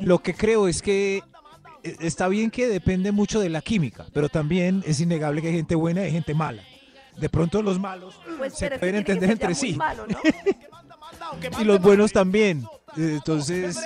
lo 0.00 0.18
que 0.20 0.32
creo 0.34 0.68
es 0.68 0.80
que 0.80 1.22
eh, 1.82 1.96
está 2.00 2.28
bien 2.28 2.50
que 2.50 2.68
depende 2.68 3.12
mucho 3.12 3.40
de 3.40 3.48
la 3.50 3.60
química, 3.60 4.06
pero 4.14 4.28
también 4.28 4.82
es 4.86 5.00
innegable 5.00 5.42
que 5.42 5.48
hay 5.48 5.54
gente 5.54 5.74
buena 5.74 6.02
y 6.02 6.04
hay 6.04 6.12
gente 6.12 6.34
mala. 6.34 6.62
De 7.18 7.28
pronto 7.28 7.62
los 7.62 7.78
malos 7.80 8.18
Pues, 8.38 8.54
se 8.54 8.70
pueden 8.78 8.96
entender 8.96 9.30
entre 9.30 9.54
sí 9.54 9.74
malo, 9.74 10.06
¿no? 10.06 10.18
y 11.60 11.64
los 11.64 11.80
buenos 11.80 12.12
también. 12.12 12.64
Entonces, 12.96 13.78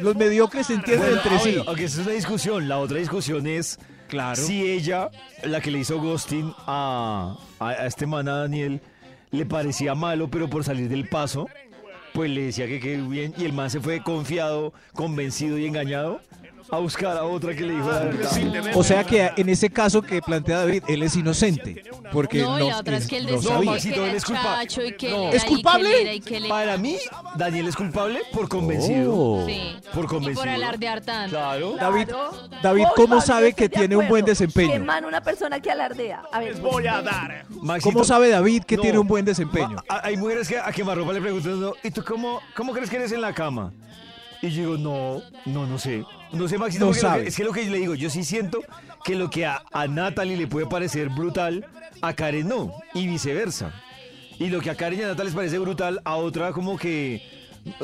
los 0.00 0.16
mediocres 0.16 0.66
se 0.68 0.74
entienden 0.74 1.10
Bueno, 1.14 1.22
entre 1.22 1.36
ah, 1.36 1.40
sí. 1.40 1.64
aunque 1.66 1.84
esa 1.84 2.00
es 2.00 2.06
una 2.06 2.14
discusión. 2.16 2.68
La 2.68 2.78
otra 2.78 2.98
discusión 2.98 3.46
es 3.46 3.78
Si 4.34 4.70
ella, 4.70 5.10
la 5.42 5.60
que 5.60 5.70
le 5.70 5.78
hizo 5.78 6.00
ghosting 6.00 6.52
a, 6.66 7.36
a, 7.58 7.68
a 7.68 7.86
este 7.86 8.06
man, 8.06 8.28
a 8.28 8.38
Daniel, 8.38 8.80
le 9.30 9.46
parecía 9.46 9.94
malo, 9.94 10.28
pero 10.28 10.48
por 10.48 10.64
salir 10.64 10.88
del 10.88 11.08
paso, 11.08 11.48
pues 12.12 12.30
le 12.30 12.42
decía 12.42 12.66
que 12.66 12.78
qué 12.78 12.96
bien. 12.98 13.34
Y 13.38 13.44
el 13.44 13.52
man 13.52 13.70
se 13.70 13.80
fue 13.80 14.02
confiado, 14.02 14.72
convencido 14.94 15.58
y 15.58 15.66
engañado 15.66 16.20
a 16.70 16.78
buscar 16.78 17.16
a 17.16 17.24
otra 17.24 17.54
que 17.54 17.62
le 17.62 17.74
dijo 17.74 17.90
la 17.90 17.98
verdad. 18.00 18.72
O 18.74 18.82
sea 18.82 19.04
que 19.04 19.30
en 19.36 19.48
ese 19.48 19.70
caso 19.70 20.00
que 20.02 20.22
plantea 20.22 20.58
David, 20.60 20.84
él 20.88 21.02
es 21.02 21.16
inocente, 21.16 21.82
porque 22.12 22.42
No, 22.42 22.58
no, 22.58 22.64
y 22.64 22.68
la 22.70 22.78
otra 22.78 22.96
es 22.96 23.06
que 23.06 23.18
él 23.18 23.26
no 23.26 23.32
decía 23.32 23.50
sabía. 23.50 23.70
Maxito, 23.72 23.94
que 23.96 24.00
él 24.02 24.08
era 24.08 24.16
es 24.18 24.24
culpa- 24.24 24.42
chacho 24.60 24.84
y 24.84 24.92
que 24.96 25.10
No. 25.10 25.30
¿Es 25.30 25.44
y 25.44 25.46
culpable? 25.46 26.14
y. 26.14 26.48
Para 26.48 26.76
mí, 26.76 26.96
Daniel 27.36 27.68
es 27.68 27.76
culpable 27.76 28.20
por 28.32 28.48
convencido. 28.48 29.12
Oh. 29.14 29.44
Sí. 29.46 29.76
Por 29.94 30.04
Y 30.04 30.08
convencido. 30.08 30.40
por 30.40 30.48
alardear 30.48 31.00
tanto. 31.00 31.30
Claro. 31.36 31.74
David, 31.78 32.08
Claro. 32.08 32.30
David, 32.62 32.84
¿cómo 32.96 33.20
sabe 33.20 33.52
que 33.52 33.68
tiene 33.68 33.96
un 33.96 34.08
buen 34.08 34.24
desempeño? 34.24 34.72
Que 34.72 34.78
man 34.78 35.04
una 35.04 35.20
persona 35.22 35.60
que 35.60 35.70
alardea. 35.70 36.22
A 36.32 36.38
ver, 36.40 36.48
Les 36.52 36.60
voy 36.60 36.86
a 36.86 37.02
dar. 37.02 37.44
Maxito, 37.50 37.92
¿Cómo 37.92 38.04
sabe 38.04 38.28
David 38.30 38.64
que 38.64 38.76
No. 38.76 38.82
tiene 38.82 38.98
un 38.98 39.06
buen 39.06 39.24
desempeño? 39.24 39.76
Ma- 39.76 39.84
a- 39.88 40.06
Hay 40.06 40.16
mujeres 40.16 40.48
que 40.48 40.58
a 40.58 40.70
quemarropa 40.72 41.12
le 41.12 41.20
preguntan. 41.20 41.72
¿y 41.82 41.90
tú 41.90 42.02
cómo, 42.04 42.40
cómo 42.56 42.72
crees 42.72 42.88
que 42.90 42.96
eres 42.96 43.12
en 43.12 43.20
la 43.20 43.32
cama? 43.32 43.72
Y 44.42 44.50
yo 44.50 44.62
digo, 44.62 44.76
no, 44.78 45.22
no, 45.46 45.66
no 45.66 45.78
sé. 45.78 46.04
No 46.32 46.48
sé, 46.48 46.58
Maxito, 46.58 46.84
No 46.86 46.90
lo 46.90 46.94
que- 46.94 47.00
sabe. 47.00 47.28
es 47.28 47.36
que 47.36 47.44
lo 47.44 47.52
que 47.52 47.64
yo 47.64 47.70
le 47.70 47.78
digo, 47.78 47.94
yo 47.94 48.10
sí 48.10 48.24
siento 48.24 48.58
que 49.04 49.14
lo 49.14 49.30
que 49.30 49.46
a, 49.46 49.62
a 49.72 49.86
Natalie 49.86 50.36
le 50.36 50.46
puede 50.48 50.66
parecer 50.66 51.08
brutal, 51.10 51.64
a 52.00 52.12
Karen 52.14 52.48
no, 52.48 52.72
y 52.94 53.06
viceversa. 53.06 53.72
Y 54.38 54.48
lo 54.48 54.60
que 54.60 54.70
a 54.70 54.74
Karen 54.74 54.98
y 54.98 55.02
a 55.02 55.06
Natalie 55.08 55.26
les 55.30 55.34
parece 55.36 55.58
brutal, 55.58 56.00
a 56.04 56.16
otra 56.16 56.50
como 56.52 56.76
que, 56.76 57.22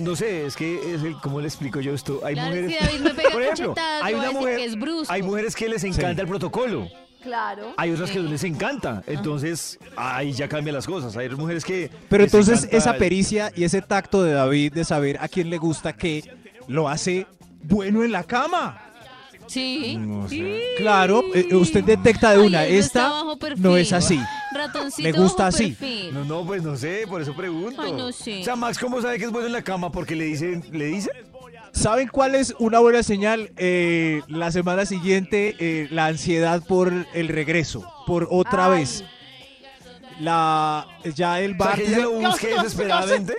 no 0.00 0.17
sé, 0.17 0.47
es 0.47 0.57
que, 0.57 0.95
es 0.95 1.03
el, 1.05 1.15
¿cómo 1.21 1.41
le 1.41 1.47
explico 1.47 1.81
yo 1.81 1.95
esto? 1.95 2.23
Hay 2.25 2.35
Claro, 2.35 2.49
mujeres, 2.49 2.73
si 2.79 2.85
David 2.85 3.00
me 3.00 3.15
pega 3.15 3.31
por 3.31 3.43
ejemplo, 3.43 3.75
hay 4.03 4.15
una 4.15 4.33
mujer, 4.33 4.57
que 4.57 4.65
es 4.65 4.77
brusco. 4.79 5.12
hay 5.12 5.23
mujeres 5.23 5.55
que 5.55 5.69
les 5.69 5.85
encanta 5.85 6.23
el 6.23 6.27
protocolo. 6.29 6.88
claro. 7.23 7.75
Hay 7.77 7.93
otras 7.93 8.11
que 8.11 8.19
no 8.19 8.29
les 8.31 8.43
encanta. 8.43 9.05
Entonces, 9.07 9.79
ahí 9.97 10.33
ya 10.33 10.49
cambian 10.49 10.75
las 10.75 10.87
cosas. 10.87 11.17
Hay 11.17 11.29
mujeres 11.31 11.65
que. 11.65 11.91
Pero 12.09 12.25
entonces 12.25 12.67
esa 12.73 12.95
pericia 12.97 13.53
y 13.55 13.62
ese 13.65 13.81
tacto 13.83 14.23
de 14.25 14.33
David 14.33 14.73
de 14.73 14.85
saber 14.85 15.19
a 15.21 15.29
quién 15.29 15.50
le 15.50 15.59
gusta 15.59 15.93
qué, 15.93 16.25
lo 16.69 16.89
hace 16.89 17.27
bueno 17.63 18.05
en 18.05 18.13
la 18.13 18.23
cama. 18.25 18.81
Sí. 19.47 19.97
No 19.99 20.29
sé. 20.29 20.35
Sí. 20.37 20.61
Claro, 20.77 21.23
eh, 21.35 21.55
usted 21.55 21.83
detecta 21.83 22.33
de 22.33 22.39
una, 22.47 22.67
esta 22.67 23.25
no 23.57 23.77
es 23.79 23.93
así. 23.95 24.21
Ratoncito 24.55 25.09
Me 25.09 25.13
gusta 25.13 25.45
bajo 25.45 25.57
así. 25.57 25.69
perfil. 25.73 26.15
No, 26.15 26.25
no, 26.25 26.45
pues 26.47 26.63
no 26.63 26.77
sé, 26.77 27.07
por 27.09 27.23
eso 27.23 27.35
pregunto. 27.35 27.81
Ay, 27.81 27.93
no 27.93 28.13
sé. 28.13 28.43
O 28.43 28.45
sea, 28.45 28.57
Max, 28.57 28.79
¿cómo 28.79 29.01
sabe 29.01 29.19
que 29.19 29.25
es 29.25 29.31
bueno 29.31 29.47
en 29.47 29.53
la 29.55 29.63
cama? 29.63 29.91
Porque 29.91 30.15
le 30.15 30.25
dicen, 30.27 30.63
¿le 30.71 30.85
dicen? 30.87 31.13
¿Saben 31.73 32.09
cuál 32.09 32.35
es 32.35 32.55
una 32.59 32.79
buena 32.81 33.03
señal? 33.03 33.51
Eh, 33.57 34.23
la 34.29 34.51
semana 34.53 34.85
siguiente, 34.85 35.55
eh, 35.59 35.89
la 35.91 36.07
ansiedad 36.07 36.63
por 36.67 36.93
el 37.15 37.29
regreso, 37.29 37.91
por 38.07 38.29
otra 38.31 38.67
Ay. 38.73 38.81
vez. 38.81 39.05
La, 40.21 40.87
ya 41.15 41.41
el 41.41 41.53
O 41.53 41.57
sea, 41.57 41.67
bar... 41.67 41.77
que 41.77 41.87
ella 41.87 41.99
lo 42.01 42.13
busque 42.13 42.49
desesperadamente. 42.55 43.37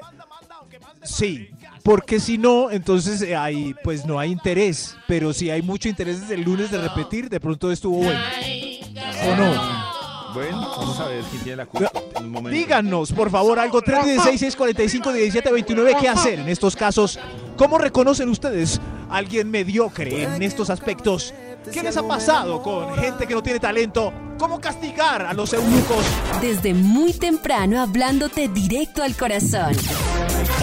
Sí, 1.04 1.50
porque 1.90 2.20
si 2.20 2.38
no, 2.38 2.70
entonces 2.70 3.20
eh, 3.24 3.36
hay, 3.36 3.74
pues 3.84 4.06
no 4.06 4.20
hay 4.20 4.32
interés. 4.32 4.96
Pero 5.08 5.34
si 5.34 5.50
hay 5.50 5.64
mucho 5.64 5.90
interés 5.90 6.22
desde 6.22 6.36
el 6.36 6.44
lunes 6.44 6.70
de 6.70 6.78
repetir, 6.78 7.32
de 7.32 7.40
pronto 7.40 7.72
estuvo 7.72 7.98
bueno. 7.98 8.20
¿O 9.26 9.36
no? 9.36 9.52
Bueno, 10.36 10.70
vamos 10.78 11.00
a 11.00 11.08
ver 11.08 11.24
quién 11.32 11.42
tiene 11.42 11.56
la 11.56 11.66
culpa. 11.66 11.92
En 12.16 12.26
un 12.26 12.32
momento. 12.32 12.56
Díganos, 12.56 13.12
por 13.12 13.32
favor, 13.32 13.58
algo 13.58 13.82
316-645-1729, 13.82 16.00
¿qué 16.00 16.08
hacer 16.08 16.38
en 16.38 16.50
estos 16.50 16.76
casos? 16.76 17.18
¿Cómo 17.58 17.80
reconocen 17.80 18.30
ustedes 18.30 18.80
a 19.10 19.18
alguien 19.18 19.50
mediocre 19.50 20.26
en 20.26 20.44
estos 20.44 20.70
aspectos? 20.70 21.34
¿Qué 21.74 21.84
les 21.84 21.98
ha 21.98 22.08
pasado 22.08 22.62
con 22.62 22.96
gente 22.96 23.28
que 23.28 23.34
no 23.34 23.44
tiene 23.44 23.60
talento? 23.60 24.12
¿Cómo 24.38 24.60
castigar 24.60 25.26
a 25.26 25.34
los 25.34 25.54
eunucos? 25.54 26.04
Desde 26.42 26.74
muy 26.74 27.14
temprano 27.14 27.82
hablándote 27.82 28.48
directo 28.48 29.04
al 29.04 29.16
corazón. 29.16 29.74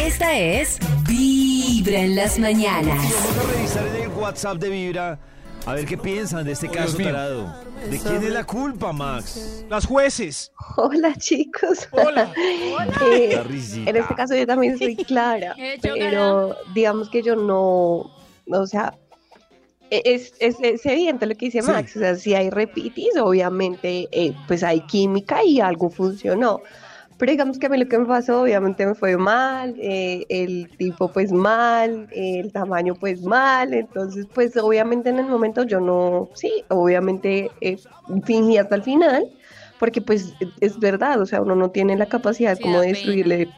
Esta 0.00 0.36
es 0.36 0.78
Vibra 1.06 2.00
en 2.00 2.16
las 2.16 2.38
mañanas. 2.38 2.98
Vamos 2.98 3.38
a 3.38 3.52
revisar 3.52 3.86
en 3.86 4.02
el 4.02 4.08
WhatsApp 4.08 4.56
de 4.58 4.68
Vibra. 4.70 5.18
A 5.66 5.74
ver 5.74 5.84
qué 5.84 5.98
piensan 5.98 6.44
de 6.44 6.52
este 6.52 6.68
caso 6.68 6.96
tarado. 6.96 7.52
¿De 7.90 7.98
quién 7.98 8.22
es 8.22 8.30
la 8.30 8.44
culpa, 8.44 8.92
Max? 8.92 9.64
Las 9.68 9.84
jueces. 9.86 10.52
Hola 10.76 11.14
chicos. 11.16 11.88
Hola. 11.92 12.32
Eh, 13.12 13.32
La 13.34 13.42
risita. 13.42 13.90
en 13.90 13.96
este 13.96 14.14
caso 14.14 14.34
yo 14.36 14.46
también 14.46 14.78
soy 14.78 14.96
Clara, 14.96 15.54
pero 15.82 16.54
digamos 16.74 17.08
que 17.10 17.22
yo 17.22 17.34
no, 17.36 18.10
o 18.48 18.66
sea, 18.66 18.94
es, 19.90 20.34
es, 20.40 20.56
es 20.60 20.84
evidente 20.86 21.26
lo 21.26 21.34
que 21.34 21.46
dice 21.46 21.62
Sí. 21.62 21.70
Max, 21.70 21.96
o 21.96 22.00
sea, 22.00 22.14
si 22.16 22.34
hay 22.34 22.50
repitis, 22.50 23.16
obviamente 23.18 24.08
eh, 24.12 24.34
pues 24.46 24.62
hay 24.62 24.80
química 24.82 25.44
y 25.44 25.60
algo 25.60 25.90
funcionó. 25.90 26.60
Pero 27.18 27.32
digamos 27.32 27.58
que 27.58 27.66
a 27.66 27.68
mí 27.70 27.78
lo 27.78 27.88
que 27.88 27.98
me 27.98 28.04
pasó, 28.04 28.42
obviamente 28.42 28.84
me 28.84 28.94
fue 28.94 29.16
mal, 29.16 29.74
eh, 29.78 30.26
el 30.28 30.68
tipo 30.76 31.10
pues 31.10 31.32
mal, 31.32 32.08
eh, 32.12 32.40
el 32.40 32.52
tamaño 32.52 32.94
pues 32.94 33.22
mal, 33.22 33.72
entonces 33.72 34.26
pues 34.34 34.54
obviamente 34.58 35.08
en 35.08 35.18
el 35.18 35.26
momento 35.26 35.62
yo 35.64 35.80
no, 35.80 36.28
sí, 36.34 36.64
obviamente 36.68 37.50
eh, 37.62 37.78
fingí 38.24 38.58
hasta 38.58 38.74
el 38.74 38.82
final, 38.82 39.30
porque 39.78 40.02
pues 40.02 40.34
es 40.60 40.78
verdad, 40.78 41.18
o 41.22 41.24
sea, 41.26 41.40
uno 41.40 41.54
no 41.54 41.70
tiene 41.70 41.96
la 41.96 42.06
capacidad 42.06 42.54
Sí, 42.56 42.62
como 42.62 42.80
de 42.82 42.88
destruirle 42.88 43.48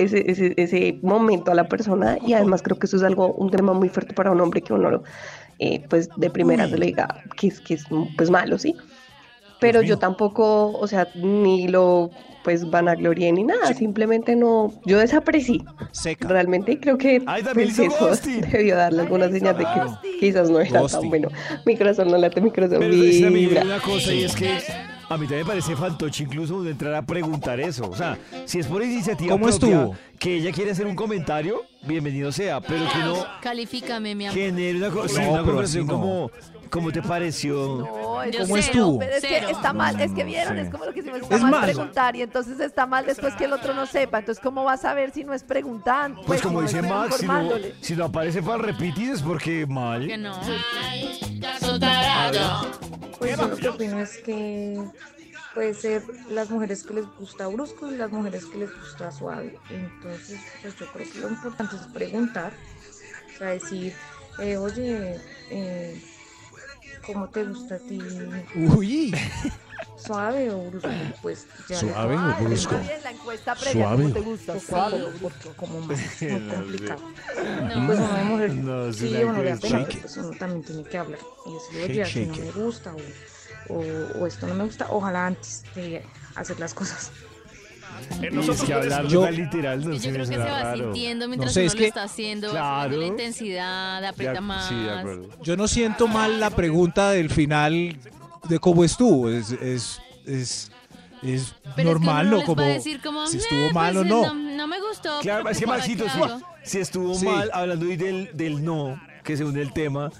ese, 0.00 0.28
ese, 0.28 0.54
ese 0.56 0.98
momento 1.02 1.52
a 1.52 1.54
la 1.54 1.68
persona 1.68 2.18
y 2.26 2.32
además 2.32 2.62
creo 2.62 2.80
que 2.80 2.86
eso 2.86 2.96
es 2.96 3.04
algo, 3.04 3.32
un 3.34 3.48
tema 3.48 3.72
muy 3.74 3.88
fuerte 3.88 4.12
para 4.12 4.32
un 4.32 4.40
hombre 4.40 4.60
que 4.60 4.72
uno 4.72 4.90
lo, 4.90 5.04
eh, 5.58 5.84
pues 5.88 6.08
de 6.16 6.30
primera 6.30 6.68
se 6.68 6.78
le 6.78 6.86
diga 6.86 7.22
que 7.36 7.48
es, 7.48 7.60
que 7.60 7.74
es 7.74 7.84
pues 8.16 8.30
malo, 8.30 8.58
¿sí? 8.58 8.74
Pero 9.60 9.82
yo 9.82 9.98
tampoco, 9.98 10.72
o 10.72 10.86
sea, 10.86 11.08
ni 11.14 11.68
lo 11.68 12.10
pues 12.42 12.68
vanaglorié 12.68 13.32
ni 13.32 13.42
nada, 13.42 13.72
simplemente 13.72 14.36
no, 14.36 14.74
yo 14.84 14.98
desaparecí 14.98 15.64
Seca. 15.92 16.28
realmente 16.28 16.78
creo 16.78 16.98
que 16.98 17.22
pues, 17.54 17.78
eso 17.78 18.10
debió 18.52 18.76
darle 18.76 19.02
alguna 19.02 19.30
señal 19.30 19.56
de 19.56 19.64
que 19.64 20.18
quizás 20.20 20.50
no 20.50 20.60
era 20.60 20.86
tan 20.86 21.08
bueno. 21.08 21.28
Mi 21.64 21.76
corazón 21.76 22.10
no 22.10 22.18
late, 22.18 22.42
mi 22.42 22.50
corazón 22.50 22.80
Pero 22.80 22.94
vibra. 22.94 23.62
una 23.62 23.80
cosa 23.80 24.12
y 24.12 24.24
es 24.24 24.36
que 24.36 24.58
a 25.08 25.16
mí 25.16 25.26
también 25.26 25.40
me 25.40 25.44
parece 25.46 25.76
fantoche 25.76 26.24
incluso 26.24 26.62
de 26.62 26.70
entrar 26.70 26.94
a 26.94 27.02
preguntar 27.02 27.60
eso. 27.60 27.88
O 27.90 27.96
sea, 27.96 28.16
si 28.44 28.58
es 28.58 28.66
por 28.66 28.82
iniciativa 28.82 29.32
¿Cómo 29.32 29.46
propia 29.48 29.68
estuvo? 29.68 29.96
que 30.18 30.36
ella 30.36 30.52
quiere 30.52 30.70
hacer 30.70 30.86
un 30.86 30.96
comentario, 30.96 31.62
bienvenido 31.82 32.32
sea. 32.32 32.60
Pero 32.60 32.86
que 32.90 32.98
no 32.98 33.26
Califícame, 33.40 34.14
mi 34.14 34.26
amor. 34.26 34.38
genere 34.38 34.78
una, 34.78 34.90
co- 34.90 35.08
sí, 35.08 35.16
No, 35.20 35.30
una 35.30 35.40
pero 35.40 35.44
conversación 35.52 35.84
así 35.84 35.92
no. 35.92 36.00
como, 36.00 36.30
¿cómo 36.70 36.92
te 36.92 37.02
pareció? 37.02 37.54
No, 37.78 38.22
es 38.22 38.36
¿Cómo 38.36 38.46
cero, 38.46 38.56
estuvo? 38.58 38.98
Pero 38.98 39.14
es 39.16 39.22
que 39.24 39.36
está 39.50 39.72
mal, 39.72 40.00
es 40.00 40.12
que 40.12 40.24
vieron, 40.24 40.58
es 40.58 40.70
como 40.70 40.84
lo 40.86 40.92
que 40.94 41.02
decimos, 41.02 41.20
está 41.22 41.34
Es 41.36 41.42
mal 41.42 41.50
malo. 41.50 41.64
preguntar 41.64 42.16
y 42.16 42.22
entonces 42.22 42.58
está 42.60 42.86
mal 42.86 43.04
después 43.04 43.34
que 43.34 43.44
el 43.44 43.52
otro 43.52 43.74
no 43.74 43.84
sepa. 43.86 44.18
Entonces, 44.20 44.42
¿cómo 44.42 44.64
va 44.64 44.72
a 44.74 44.76
saber 44.78 45.10
si 45.12 45.24
no 45.24 45.34
es 45.34 45.42
preguntando? 45.42 46.22
Pues 46.22 46.40
como 46.40 46.60
no 46.62 46.66
dice 46.66 46.78
es 46.80 46.88
Max, 46.88 47.16
si 47.16 47.26
no, 47.26 47.32
informándole. 47.34 47.74
si 47.80 47.94
no 47.96 48.04
aparece 48.06 48.42
para 48.42 48.58
repetir 48.62 49.10
es 49.10 49.20
porque 49.22 49.66
mal. 49.66 50.06
Que 50.06 50.16
no. 50.16 50.38
Pues 51.60 51.60
yo 51.60 51.72
lo 51.72 51.78
que 53.64 53.68
opino 53.84 54.00
es 54.00 54.18
que 54.18 54.84
puede 55.54 55.74
ser 55.74 56.02
las 56.30 56.50
mujeres 56.50 56.82
que 56.82 56.94
les 56.94 57.06
gusta 57.18 57.46
brusco 57.46 57.90
y 57.90 57.96
las 57.96 58.10
mujeres 58.10 58.44
que 58.46 58.58
les 58.58 58.70
gusta 58.80 59.10
suave. 59.12 59.58
Entonces, 59.70 60.40
pues 60.62 60.76
yo 60.78 60.86
creo 60.92 61.12
que 61.12 61.18
lo 61.20 61.28
importante 61.30 61.76
es 61.76 61.82
preguntar, 61.92 62.52
o 63.34 63.38
sea, 63.38 63.48
decir, 63.50 63.94
eh, 64.40 64.56
oye, 64.56 65.20
eh, 65.50 66.02
¿cómo 67.06 67.28
te 67.28 67.44
gusta 67.44 67.76
a 67.76 67.78
ti? 67.78 68.00
Uy. 68.56 69.14
¿Suave 69.96 70.50
o 70.50 70.70
brusco? 70.70 70.88
Pues 71.22 71.46
ya 71.68 71.78
¿Suave 71.78 72.16
o 72.16 72.44
brusco? 72.44 72.74
la 73.02 73.10
encuesta 73.10 73.54
previa, 73.54 73.72
Suave. 73.84 74.02
¿cómo 74.02 74.14
te 74.14 74.20
gusta? 74.20 74.52
Pues 74.52 74.64
Suave 74.66 75.02
o 75.02 75.10
brusco. 75.12 75.52
como 75.56 75.80
más 75.86 75.98
muy 76.22 76.48
complicado. 76.48 77.00
No. 77.74 77.86
Pues 77.86 77.98
de 77.98 78.24
mujer, 78.24 78.54
No, 78.54 78.92
sí, 78.92 79.08
una 79.14 79.30
uno 79.32 79.42
le 79.42 79.50
da 79.50 79.56
pena, 79.56 79.78
Shake 79.78 79.88
pero 79.88 80.00
pues 80.02 80.16
uno 80.18 80.30
también 80.38 80.62
tiene 80.64 80.84
que 80.84 80.98
hablar 80.98 81.18
y 81.46 81.54
decir, 81.54 81.90
oye, 81.90 82.02
así 82.02 82.24
shake 82.26 82.38
no 82.38 82.44
me 82.44 82.64
gusta 82.64 82.94
o, 82.94 82.98
o, 83.68 83.82
o 84.20 84.26
esto 84.26 84.46
no 84.46 84.54
me 84.54 84.64
gusta, 84.64 84.86
ojalá 84.90 85.26
antes 85.28 85.64
de 85.74 86.02
hacer 86.34 86.58
las 86.60 86.74
cosas. 86.74 87.10
En 88.18 88.24
Y 88.24 88.26
es 88.26 88.32
nosotros 88.34 88.64
que 88.64 88.74
hablarlo 88.74 89.08
Yo- 89.08 89.30
literal 89.30 89.84
no 89.84 89.92
Yo 89.94 90.00
se 90.00 90.10
creo 90.12 90.26
que 90.26 90.32
se 90.32 90.38
va 90.38 90.62
raro. 90.62 90.84
sintiendo 90.84 91.28
mientras 91.28 91.52
sé, 91.54 91.60
uno 91.60 91.66
es 91.68 91.74
lo 91.74 91.78
que- 91.78 91.86
está 91.86 92.02
haciendo. 92.02 92.50
Claro. 92.50 92.96
La 92.96 93.06
intensidad, 93.06 94.04
aprieta 94.04 94.34
Ya, 94.34 94.40
más. 94.40 94.68
Sí. 94.68 94.74
Yo 95.42 95.56
no 95.56 95.68
siento 95.68 96.06
mal 96.08 96.40
la 96.40 96.50
pregunta 96.50 97.10
del 97.12 97.30
final 97.30 97.96
de 98.48 98.58
cómo 98.58 98.84
estuvo. 98.84 99.30
Es, 99.30 99.52
es, 99.52 100.00
es, 100.26 100.70
es 101.22 101.54
Pero 101.76 101.90
normal, 101.90 102.26
es 102.26 102.30
que 102.30 102.34
uno 102.34 102.40
¿no? 102.40 102.46
Como 102.46 102.62
va 102.62 102.68
a 102.68 102.74
decir 102.74 103.00
como, 103.00 103.26
si 103.26 103.36
"Eh, 103.36 103.40
estuvo 103.40 103.70
mal 103.70 103.94
pues, 103.94 104.04
o 104.04 104.08
no. 104.08 104.34
no. 104.34 104.56
No 104.56 104.66
me 104.66 104.80
gustó. 104.80 105.20
Claro, 105.20 105.48
es 105.48 105.58
que 105.58 105.66
¿para 105.66 105.78
Maxito, 105.78 106.04
si, 106.08 106.70
si 106.70 106.78
estuvo 106.80 107.14
Sí. 107.14 107.24
mal, 107.26 107.50
hablando 107.54 107.86
hoy 107.86 107.96
del, 107.96 108.30
del 108.34 108.64
no, 108.64 109.00
que 109.24 109.36
según 109.36 109.56
el 109.58 109.72
tema, 109.72 110.10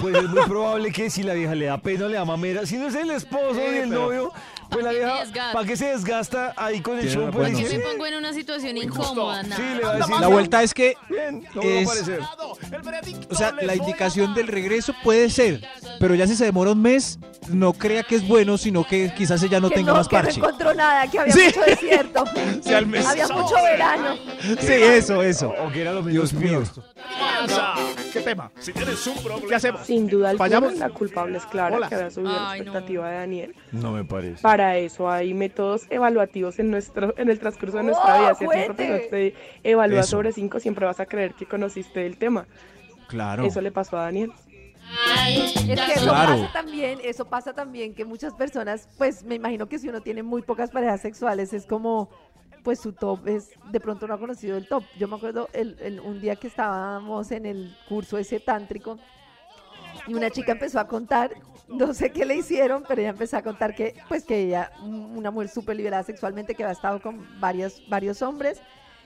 pues 0.00 0.16
es 0.16 0.24
muy 0.28 0.42
probable 0.46 0.90
que 0.92 1.10
si 1.10 1.22
la 1.22 1.34
vieja 1.34 1.54
le 1.54 1.66
da 1.66 1.78
pena 1.78 2.06
o 2.06 2.08
le 2.08 2.16
da 2.16 2.24
mamera, 2.24 2.66
si 2.66 2.76
no 2.78 2.88
es 2.88 2.94
el 2.94 3.10
esposo 3.10 3.54
Sí, 3.54 3.60
y 3.60 3.76
el 3.76 3.88
pero- 3.90 4.00
novio, 4.02 4.32
pues 4.70 4.82
la 4.84 4.90
¿Pa' 4.90 4.94
qué 4.94 4.98
vieja? 4.98 5.52
¿para 5.52 5.66
qué 5.66 5.76
se 5.76 5.84
desgasta 5.86 6.54
ahí 6.56 6.80
con 6.80 6.98
el 6.98 7.08
show? 7.08 7.30
Pues 7.30 7.56
Yo 7.56 7.68
me 7.68 7.78
pongo 7.80 8.06
en 8.06 8.14
una 8.16 8.32
situación 8.32 8.76
incómoda, 8.78 9.44
Sí, 9.44 9.50
le 9.76 9.80
va 9.84 9.92
a 9.92 9.96
decir, 9.98 10.16
La 10.20 10.26
vuelta 10.28 10.62
es 10.62 10.74
que 10.74 10.96
bien, 11.08 11.46
no 11.54 11.62
es-. 11.62 11.88
O 13.30 13.34
sea, 13.34 13.52
la 13.52 13.74
indicación 13.76 14.34
del 14.34 14.48
regreso 14.48 14.94
puede 15.04 15.30
ser, 15.30 15.60
pero 16.00 16.14
ya 16.14 16.26
si 16.26 16.34
se 16.34 16.44
demora 16.46 16.72
un 16.72 16.82
mes, 16.82 17.18
no 17.48 17.72
crea 17.74 18.02
que 18.02 18.16
es 18.16 18.26
bueno, 18.26 18.58
sino 18.58 18.84
que 18.84 19.12
quizás 19.14 19.40
ella 19.42 19.60
no 19.60 19.68
que 19.68 19.76
tenga 19.76 19.92
no, 19.92 19.98
más 19.98 20.08
que 20.08 20.16
no 20.16 20.22
parche. 20.22 20.40
encontró 20.40 20.74
nada, 20.74 21.08
que 21.08 21.18
había 21.20 21.32
Sí. 21.32 21.42
mucho 21.46 21.60
desierto. 21.60 22.24
Sí, 22.64 22.74
al 22.74 22.86
mes. 22.86 23.06
había 23.06 23.28
mucho 23.28 23.54
verano. 23.54 24.16
Sí, 24.60 24.72
eso, 24.72 25.22
eso. 25.22 25.52
O 25.64 25.70
que 25.70 25.82
era 25.82 25.92
lo 25.92 26.02
mismo. 26.02 26.12
Dios 26.22 26.32
mío. 26.32 26.62
¿Qué 28.16 28.22
tema? 28.24 28.50
Si 28.58 28.72
tienes 28.72 29.06
un 29.06 29.14
problema. 29.22 29.48
¿Qué 29.48 29.54
hacemos? 29.54 29.80
Sin 29.86 30.06
duda 30.08 30.30
alguna, 30.30 30.44
¿Fallamos? 30.48 30.78
la 30.78 30.88
culpable 30.90 31.38
es 31.38 31.46
Clara, 31.46 31.76
Hola. 31.76 31.88
que 31.88 31.94
había 31.96 32.10
subido 32.10 32.32
la 32.32 32.40
no. 32.48 32.54
expectativa 32.54 33.10
de 33.10 33.16
Daniel. 33.16 33.54
No 33.72 33.92
me 33.92 34.04
parece. 34.04 34.40
Para 34.42 34.76
eso 34.78 35.10
hay 35.10 35.34
métodos 35.34 35.82
evaluativos 35.90 36.58
en 36.58 36.70
nuestro 36.70 37.14
en 37.18 37.28
el 37.30 37.38
transcurso 37.38 37.76
de 37.78 37.82
nuestra 37.84 38.14
¡Oh, 38.16 38.18
vida. 38.20 38.34
Si 38.34 38.44
a 38.44 38.48
ti 38.48 38.56
un 38.56 38.64
profesor 38.76 39.00
te 39.10 39.34
evalúa 39.62 40.00
Eso. 40.00 40.10
sobre 40.10 40.32
cinco, 40.32 40.60
siempre 40.60 40.86
vas 40.86 41.00
a 41.00 41.06
creer 41.06 41.34
que 41.34 41.46
conociste 41.46 42.06
el 42.06 42.16
tema. 42.16 42.46
Claro. 43.08 43.44
Eso 43.44 43.60
le 43.60 43.70
pasó 43.70 43.96
a 43.98 44.02
Daniel. 44.04 44.32
Es 45.18 45.52
que 45.62 45.72
eso 45.94 46.04
Claro. 46.04 46.36
pasa 46.36 46.52
también, 46.52 46.98
eso 47.02 47.24
pasa 47.24 47.52
también 47.52 47.94
que 47.94 48.04
muchas 48.04 48.34
personas, 48.34 48.88
pues 48.96 49.24
me 49.24 49.34
imagino 49.34 49.68
que 49.68 49.78
si 49.78 49.88
uno 49.88 50.00
tiene 50.00 50.22
muy 50.22 50.42
pocas 50.42 50.70
parejas 50.70 51.00
sexuales 51.00 51.52
es 51.52 51.66
como, 51.66 52.08
pues 52.66 52.80
su 52.80 52.92
top 52.92 53.28
es, 53.28 53.50
de 53.70 53.78
pronto 53.78 54.08
no 54.08 54.14
ha 54.14 54.18
conocido 54.18 54.56
el 54.56 54.66
top. 54.66 54.82
Yo 54.98 55.06
me 55.06 55.14
acuerdo 55.14 55.48
el, 55.52 56.00
un 56.04 56.20
día 56.20 56.34
que 56.34 56.48
estábamos 56.48 57.30
en 57.30 57.46
el 57.46 57.76
curso 57.88 58.18
ese 58.18 58.40
tántrico 58.40 58.98
y 60.08 60.14
una 60.14 60.30
chica 60.30 60.50
empezó 60.50 60.80
a 60.80 60.88
contar, 60.88 61.30
no 61.68 61.94
sé 61.94 62.10
qué 62.10 62.24
le 62.24 62.34
hicieron, 62.34 62.82
pero 62.88 63.00
ella 63.00 63.10
empezó 63.10 63.36
a 63.36 63.42
contar 63.42 63.72
que, 63.72 63.94
pues 64.08 64.24
que 64.24 64.40
ella, 64.40 64.72
una 64.82 65.30
mujer 65.30 65.48
súper 65.48 65.76
liberada 65.76 66.02
sexualmente, 66.02 66.56
que 66.56 66.64
había 66.64 66.72
estado 66.72 67.00
con 67.00 67.24
varios, 67.38 67.88
varios 67.88 68.20
hombres 68.20 68.60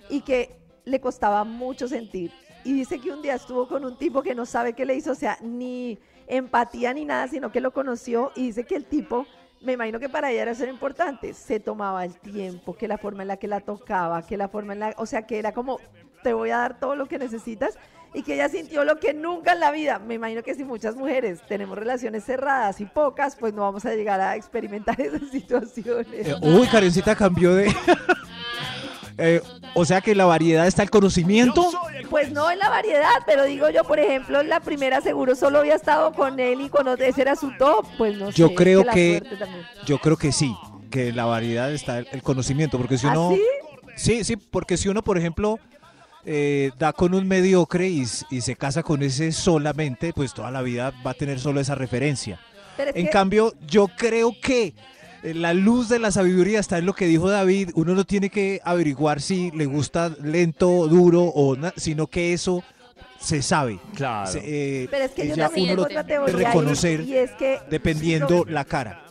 y 0.08 0.22
que 0.22 0.56
le 0.86 0.98
costaba 0.98 1.44
mucho 1.44 1.86
sentir. 1.86 2.32
Y 2.64 2.72
dice 2.72 2.98
que 2.98 3.10
un 3.10 3.20
día 3.20 3.34
estuvo 3.34 3.68
con 3.68 3.84
un 3.84 3.98
tipo 3.98 4.22
que 4.22 4.34
no 4.34 4.46
sabe 4.46 4.72
qué 4.72 4.86
le 4.86 4.94
hizo, 4.94 5.12
o 5.12 5.14
sea, 5.14 5.36
ni 5.42 5.98
empatía 6.28 6.94
ni 6.94 7.04
nada, 7.04 7.28
sino 7.28 7.52
que 7.52 7.60
lo 7.60 7.74
conoció 7.74 8.32
y 8.34 8.46
dice 8.46 8.64
que 8.64 8.76
el 8.76 8.86
tipo, 8.86 9.26
me 9.60 9.72
imagino 9.72 10.00
que 10.00 10.08
para 10.08 10.30
ella 10.30 10.42
era 10.42 10.54
ser 10.54 10.68
importante, 10.68 11.34
se 11.34 11.60
tomaba 11.60 12.04
el 12.04 12.18
tiempo, 12.18 12.74
que 12.76 12.88
la 12.88 12.98
forma 12.98 13.22
en 13.22 13.28
la 13.28 13.36
que 13.36 13.48
la 13.48 13.60
tocaba, 13.60 14.22
que 14.22 14.36
la 14.36 14.48
forma 14.48 14.72
en 14.72 14.80
la, 14.80 14.94
o 14.96 15.06
sea, 15.06 15.26
que 15.26 15.38
era 15.38 15.52
como, 15.52 15.78
te 16.22 16.32
voy 16.32 16.50
a 16.50 16.58
dar 16.58 16.80
todo 16.80 16.96
lo 16.96 17.06
que 17.06 17.18
necesitas 17.18 17.78
y 18.12 18.22
que 18.22 18.34
ella 18.34 18.48
sintió 18.48 18.84
lo 18.84 18.98
que 18.98 19.14
nunca 19.14 19.52
en 19.52 19.60
la 19.60 19.70
vida. 19.70 19.98
Me 19.98 20.14
imagino 20.14 20.42
que 20.42 20.54
si 20.54 20.64
muchas 20.64 20.96
mujeres 20.96 21.40
tenemos 21.46 21.78
relaciones 21.78 22.24
cerradas 22.24 22.80
y 22.80 22.86
pocas, 22.86 23.36
pues 23.36 23.54
no 23.54 23.62
vamos 23.62 23.84
a 23.84 23.94
llegar 23.94 24.20
a 24.20 24.36
experimentar 24.36 25.00
esas 25.00 25.28
situaciones. 25.30 26.28
Eh, 26.28 26.34
uy, 26.42 26.66
Karencita 26.66 27.14
cambió 27.14 27.54
de... 27.54 27.72
Eh, 29.22 29.42
o 29.74 29.84
sea 29.84 30.00
que 30.00 30.14
la 30.14 30.24
variedad 30.24 30.66
está 30.66 30.82
el 30.82 30.90
conocimiento. 30.90 31.70
Pues 32.08 32.32
no 32.32 32.50
en 32.50 32.58
la 32.58 32.68
variedad, 32.70 33.10
pero 33.26 33.44
digo 33.44 33.68
yo, 33.70 33.84
por 33.84 34.00
ejemplo, 34.00 34.42
la 34.42 34.60
primera 34.60 35.00
seguro 35.00 35.36
solo 35.36 35.58
había 35.60 35.74
estado 35.74 36.12
con 36.12 36.40
él 36.40 36.60
y 36.62 36.68
cuando 36.68 36.94
ese 36.94 37.20
era 37.22 37.36
su 37.36 37.52
top, 37.58 37.86
pues 37.98 38.16
no 38.16 38.32
sé. 38.32 38.38
Yo 38.38 38.46
es 38.46 38.56
creo 38.56 38.84
que, 38.84 39.22
yo 39.86 39.98
creo 39.98 40.16
que 40.16 40.32
sí, 40.32 40.56
que 40.90 41.08
en 41.08 41.16
la 41.16 41.26
variedad 41.26 41.72
está 41.72 41.98
el, 41.98 42.08
el 42.12 42.22
conocimiento, 42.22 42.78
porque 42.78 42.98
si 42.98 43.06
¿Ah, 43.06 43.10
uno, 43.12 43.36
sí? 43.36 43.42
sí, 43.96 44.24
sí, 44.24 44.36
porque 44.36 44.76
si 44.76 44.88
uno, 44.88 45.02
por 45.02 45.18
ejemplo, 45.18 45.58
eh, 46.24 46.70
da 46.78 46.92
con 46.92 47.14
un 47.14 47.26
mediocre 47.28 47.88
y, 47.88 48.06
se 48.06 48.56
casa 48.56 48.82
con 48.82 49.02
ese 49.02 49.32
solamente, 49.32 50.12
pues 50.12 50.34
toda 50.34 50.50
la 50.50 50.62
vida 50.62 50.92
va 51.06 51.12
a 51.12 51.14
tener 51.14 51.38
solo 51.40 51.60
esa 51.60 51.74
referencia. 51.74 52.40
En 52.78 53.06
que- 53.06 53.10
cambio, 53.10 53.54
yo 53.66 53.88
creo 53.88 54.32
que 54.42 54.74
la 55.22 55.52
luz 55.54 55.88
de 55.88 55.98
la 55.98 56.10
sabiduría 56.10 56.60
está 56.60 56.78
en 56.78 56.86
lo 56.86 56.94
que 56.94 57.06
dijo 57.06 57.28
David. 57.30 57.70
Uno 57.74 57.94
no 57.94 58.04
tiene 58.04 58.30
que 58.30 58.60
averiguar 58.64 59.20
si 59.20 59.50
le 59.52 59.66
gusta 59.66 60.10
lento, 60.22 60.86
duro 60.88 61.22
o 61.24 61.56
na- 61.56 61.74
sino 61.76 62.06
que 62.06 62.32
eso 62.32 62.62
se 63.18 63.42
sabe. 63.42 63.78
Claro. 63.94 64.30
Se- 64.30 64.40
eh, 64.84 64.88
Pero 64.90 65.04
es 65.04 65.10
que 65.12 65.28
yo 65.28 65.34
ya 65.34 65.46
también 65.46 65.72
uno 65.74 65.82
otra 65.82 66.04
teoría 66.04 66.34
reconocer 66.48 67.00
y 67.02 67.16
es 67.16 67.30
que 67.32 67.60
dependiendo 67.70 68.44
la 68.48 68.64
cara. 68.64 69.02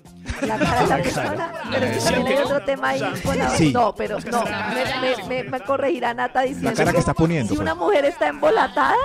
la 0.45 0.57
cara 0.57 0.81
de 0.81 0.87
la 0.87 0.97
persona, 0.97 1.53
pero 1.71 1.85
es 1.85 2.03
que 2.03 2.11
también 2.11 2.37
hay 2.37 2.43
otro 2.43 2.65
tema 2.65 2.89
ahí 2.89 2.99
la- 2.99 3.49
Sí. 3.51 3.71
No, 3.71 3.93
pero 3.95 4.17
no, 4.31 4.43
me, 4.43 5.25
me, 5.27 5.43
me, 5.43 5.49
me 5.49 5.59
corregirá 5.61 6.13
Nata 6.13 6.41
diciendo 6.41 6.69
La 6.71 6.75
cara 6.75 6.91
que 6.91 6.97
está 6.99 7.13
poniendo, 7.13 7.53
si 7.53 7.59
una 7.59 7.75
pues. 7.75 7.85
mujer 7.87 8.05
está 8.05 8.27
embolatada 8.27 8.95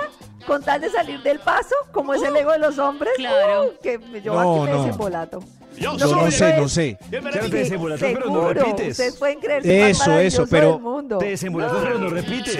con 0.45 0.61
tal 0.63 0.81
de 0.81 0.89
salir 0.89 1.21
del 1.23 1.39
paso, 1.39 1.73
como 1.91 2.13
es 2.13 2.21
el 2.21 2.35
ego 2.35 2.51
de 2.51 2.59
los 2.59 2.77
hombres, 2.77 3.13
Claro. 3.17 3.63
uh, 3.65 3.69
que 3.81 3.99
yo 4.23 4.33
No, 4.33 4.39
aquí 4.63 4.65
me 4.71 4.77
no. 4.77 4.83
desembolato. 4.83 5.43
Yo 5.77 5.93
no 5.93 6.31
sé, 6.31 6.57
no 6.57 6.69
sé. 6.69 6.97
Claro, 7.09 7.49
te 7.49 7.57
desembolatas, 7.57 8.11
pero 8.13 8.29
no 8.29 8.53
repites. 8.53 8.91
ustedes 8.91 9.15
pueden 9.15 9.39
creerse 9.39 9.79
más 9.79 9.89
Eso, 9.89 10.03
eso, 10.03 10.09
maravilloso 10.09 10.47
pero-. 10.49 11.19
Te 11.19 11.25
desembolatas, 11.29 11.77
pero 11.83 11.99
no 11.99 12.09
repites. 12.09 12.55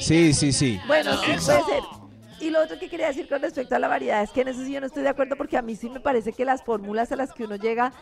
Sí, 0.00 0.32
sí, 0.32 0.52
sí. 0.52 0.80
Bueno, 0.86 1.12
sí 1.16 1.26
puede 1.26 1.40
ser. 1.40 1.99
Y 2.40 2.48
lo 2.50 2.62
otro 2.62 2.78
que 2.78 2.88
quería 2.88 3.08
decir 3.08 3.28
con 3.28 3.42
respecto 3.42 3.74
a 3.74 3.78
la 3.78 3.86
variedad 3.88 4.22
es 4.22 4.30
que 4.30 4.40
en 4.40 4.48
eso 4.48 4.64
sí 4.64 4.72
yo 4.72 4.80
no 4.80 4.86
estoy 4.86 5.02
de 5.02 5.10
acuerdo 5.10 5.36
porque 5.36 5.58
a 5.58 5.62
mí 5.62 5.76
sí 5.76 5.90
me 5.90 6.00
parece 6.00 6.32
que 6.32 6.44
las 6.46 6.62
fórmulas 6.64 7.12
a 7.12 7.16
las 7.16 7.32
que 7.34 7.44
uno 7.44 7.56
llega 7.56 7.92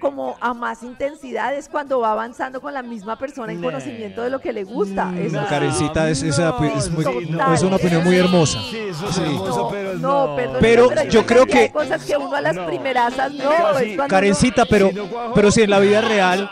como 0.00 0.36
a 0.40 0.52
más 0.52 0.82
intensidad 0.82 1.54
es 1.54 1.68
cuando 1.68 2.00
va 2.00 2.10
avanzando 2.12 2.60
con 2.60 2.74
la 2.74 2.82
misma 2.82 3.16
persona 3.16 3.52
en 3.52 3.60
No. 3.60 3.68
conocimiento 3.68 4.22
de 4.22 4.30
lo 4.30 4.40
que 4.40 4.52
le 4.52 4.64
gusta. 4.64 5.12
Eso 5.16 5.40
No. 5.40 5.46
Karencita, 5.46 6.10
es, 6.10 6.22
esa 6.24 6.46
No, 6.50 6.58
opi- 6.58 6.76
es, 6.76 6.90
muy- 6.90 7.04
sí, 7.04 7.26
no, 7.30 7.46
no. 7.46 7.54
es 7.54 7.62
una 7.62 7.76
opinión 7.76 8.02
muy 8.04 8.16
hermosa. 8.16 8.58
Sí, 8.68 8.78
eso 8.90 9.08
es 9.08 9.14
Sí. 9.14 9.22
hermoso, 9.22 9.56
No, 9.58 9.68
pero 9.70 9.94
no, 9.94 10.26
no. 10.30 10.36
perdón, 10.36 10.56
Pero 10.60 10.90
hay 10.98 11.08
yo 11.10 11.24
creo 11.24 11.46
que- 11.46 11.70
cosas 11.70 12.04
que 12.04 12.16
uno 12.16 12.34
a 12.34 12.40
las 12.40 12.56
No. 12.56 12.66
primerasas 12.66 13.32
no, 13.32 13.78
es 13.78 13.96
Karencita, 14.08 14.64
pero, 14.66 14.90
pero 15.34 15.50
si 15.52 15.62
en 15.62 15.70
la 15.70 15.78
vida 15.78 16.00
real, 16.00 16.50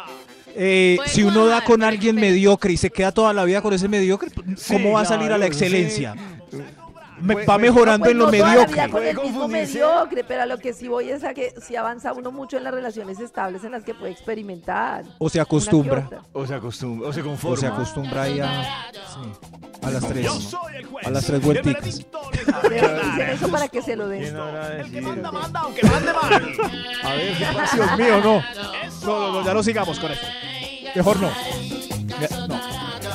eh, 0.55 0.99
si 1.07 1.25
uno 1.25 1.47
da 1.47 1.65
con 1.65 1.83
alguien 1.83 2.15
mediocre 2.15 2.73
y 2.73 2.77
se 2.77 2.91
queda 2.91 3.11
toda 3.11 3.33
la 3.33 3.45
vida 3.45 3.61
con 3.61 3.73
ese 3.75 3.89
mediocre, 3.89 4.31
Sí, 4.57 4.75
¿cómo 4.75 4.93
va 4.93 5.01
a 5.01 5.05
salir 5.05 5.33
a 5.33 5.39
la 5.39 5.47
excelencia? 5.47 6.15
Me- 7.23 7.45
va 7.47 7.59
mejorando 7.59 8.05
Pues 8.05 8.13
en 8.13 8.19
lo 8.19 8.25
no 8.27 8.31
mediocre. 8.33 8.91
con 8.91 9.03
el 9.07 9.17
mismo 9.19 9.49
mediocre, 9.49 10.25
pero 10.25 10.43
a 10.43 10.47
lo 10.47 10.59
que 10.59 10.73
sí 10.73 10.89
voy 10.89 11.11
es 11.11 11.25
a 11.25 11.33
que 11.35 11.55
si 11.61 11.77
avanza 11.77 12.13
uno 12.13 12.31
mucho 12.33 12.57
en 12.57 12.65
las 12.65 12.75
relaciones 12.75 13.21
estables 13.21 13.63
en 13.65 13.73
las 13.73 13.85
que 13.85 13.95
puede 13.95 14.13
experimentar. 14.13 15.05
O 15.19 15.29
se 15.29 15.41
acostumbra. 15.41 16.09
O 16.33 16.47
se 16.47 16.55
acostumbra, 16.55 17.09
o 17.09 17.13
se 17.13 17.21
O 17.21 17.25
conforma. 17.25 17.57
se 17.57 17.67
acostumbra 17.67 18.23
ahí 18.23 18.41
a, 18.41 18.91
sí, 18.93 19.49
a 19.83 19.91
las 19.91 20.07
tres. 20.07 20.25
Yo 20.25 20.33
soy 20.41 20.77
el 20.77 20.87
juez. 20.87 21.07
A 21.07 21.11
las 21.11 21.25
tres 21.25 21.43
vuelticas. 21.43 21.85
dicen 21.85 23.29
eso 23.31 23.49
para 23.49 23.69
que 23.69 23.83
se 23.83 23.97
lo 23.97 24.09
den. 24.09 24.23
¿Quién 24.23 24.37
habrá 24.37 24.77
El 24.81 24.91
que 24.91 25.01
manda, 25.01 25.33
manda, 25.33 25.61
aunque 25.61 25.87
mande 25.87 26.13
mal. 26.13 26.35
A 27.05 27.15
ver. 27.15 27.37
Dios 27.75 27.99
mío, 27.99 28.21
no. 28.23 28.43
No, 29.05 29.19
no, 29.21 29.33
no, 29.33 29.45
ya 29.45 29.55
no 29.55 29.63
sigamos 29.63 29.99
con 29.99 30.11
esto. 30.13 30.27
Mejor 30.95 31.21
no. 31.21 31.29
No. 32.49 32.62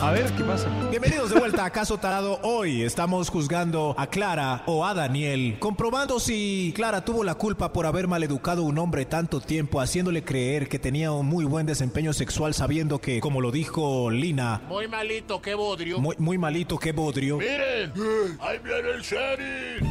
A 0.02 0.12
ver, 0.12 0.32
¿qué 0.34 0.44
pasa? 0.44 0.68
Bienvenidos 0.90 1.32
de 1.32 1.40
vuelta 1.40 1.66
a 1.66 1.70
Caso 1.72 1.98
Tarado. 1.98 2.40
Hoy 2.44 2.84
estamos 2.84 3.30
juzgando 3.30 3.96
a 3.98 4.08
Clara 4.08 4.62
o 4.68 4.86
a 4.86 4.94
Daniel, 4.94 5.58
comprobando 5.60 6.20
si 6.20 6.72
Clara 6.76 7.04
tuvo 7.04 7.24
la 7.24 7.36
culpa 7.36 7.74
por 7.74 7.86
haber 7.86 8.08
maleducado 8.08 8.62
a 8.62 8.66
un 8.66 8.78
hombre 8.78 9.06
tanto 9.06 9.40
tiempo, 9.42 9.82
haciéndole 9.82 10.24
creer 10.24 10.70
que 10.70 10.78
tenía 10.80 11.12
un 11.12 11.26
muy 11.26 11.46
buen 11.46 11.66
desempeño 11.66 12.14
sexual, 12.14 12.54
sabiendo 12.54 13.00
que, 13.00 13.20
como 13.20 13.42
lo 13.42 13.52
dijo 13.52 14.12
Lina, 14.12 14.62
Muy 14.68 14.88
malito, 14.88 15.42
qué 15.42 15.56
bodrio. 15.56 16.00
muy, 16.00 16.16
muy 16.20 16.38
malito 16.38 16.78
que 16.78 16.92
bodrio. 16.92 17.38
Miren, 17.38 17.92
ahí 18.40 18.60
viene 18.64 18.90
el 18.92 19.02
sheriff. 19.02 19.84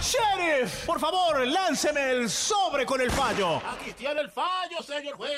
¡Sheriff! 0.00 0.84
Por 0.86 1.00
favor, 1.00 1.46
lánceme 1.46 2.10
el 2.12 2.28
sobre 2.30 2.84
con 2.86 3.00
el 3.00 3.10
fallo. 3.10 3.56
Aquí 3.56 3.92
tiene 3.96 4.20
el 4.20 4.30
fallo, 4.30 4.82
señor 4.86 5.16
juez. 5.16 5.30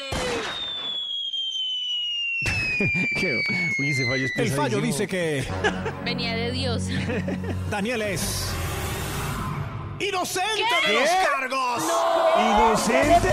¿Qué? 3.17 3.41
Uy, 3.79 3.91
ese 3.91 4.07
fallo 4.07 4.25
es 4.27 4.33
El 4.37 4.51
fallo 4.51 4.81
dice 4.81 5.07
que 5.07 5.45
Venía 6.05 6.35
de 6.35 6.51
Dios. 6.53 6.85
Daniel 7.71 8.03
es 8.03 8.49
inocente 9.99 10.47
de 10.87 10.93
¿Qué? 10.93 10.93
los 10.93 11.09
cargos. 11.09 11.83
¿Inocente? 12.39 13.31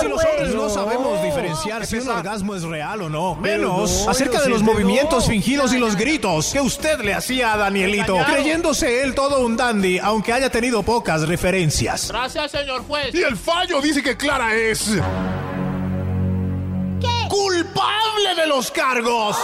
Si 0.00 0.08
los 0.08 0.24
hombres 0.24 0.54
no 0.54 0.62
No. 0.64 0.68
sabemos 0.68 1.22
diferenciar 1.22 1.86
si 1.86 1.96
un 1.96 2.08
orgasmo 2.10 2.54
es 2.54 2.64
real 2.64 3.00
o 3.02 3.08
no. 3.08 3.34
Menos 3.36 4.04
no, 4.04 4.10
acerca 4.10 4.42
de 4.42 4.50
los 4.50 4.60
inocente 4.60 4.82
movimientos 4.84 5.24
no. 5.24 5.30
fingidos 5.30 5.72
y 5.72 5.78
los 5.78 5.96
gritos 5.96 6.52
que 6.52 6.60
usted 6.60 7.00
le 7.00 7.14
hacía 7.14 7.54
a 7.54 7.56
Danielito, 7.56 8.14
creyéndose 8.26 9.02
él 9.04 9.14
todo 9.14 9.40
un 9.46 9.56
dandy, 9.56 9.98
aunque 9.98 10.34
haya 10.34 10.50
tenido 10.50 10.82
pocas 10.82 11.26
referencias. 11.26 12.08
Gracias, 12.10 12.50
señor 12.50 12.82
juez. 12.86 13.14
Y 13.14 13.22
el 13.22 13.36
fallo 13.36 13.80
dice 13.80 14.02
que 14.02 14.16
Clara 14.18 14.54
es... 14.54 14.90
Culpable 17.28 18.34
de 18.36 18.46
los 18.46 18.70
cargos. 18.70 19.36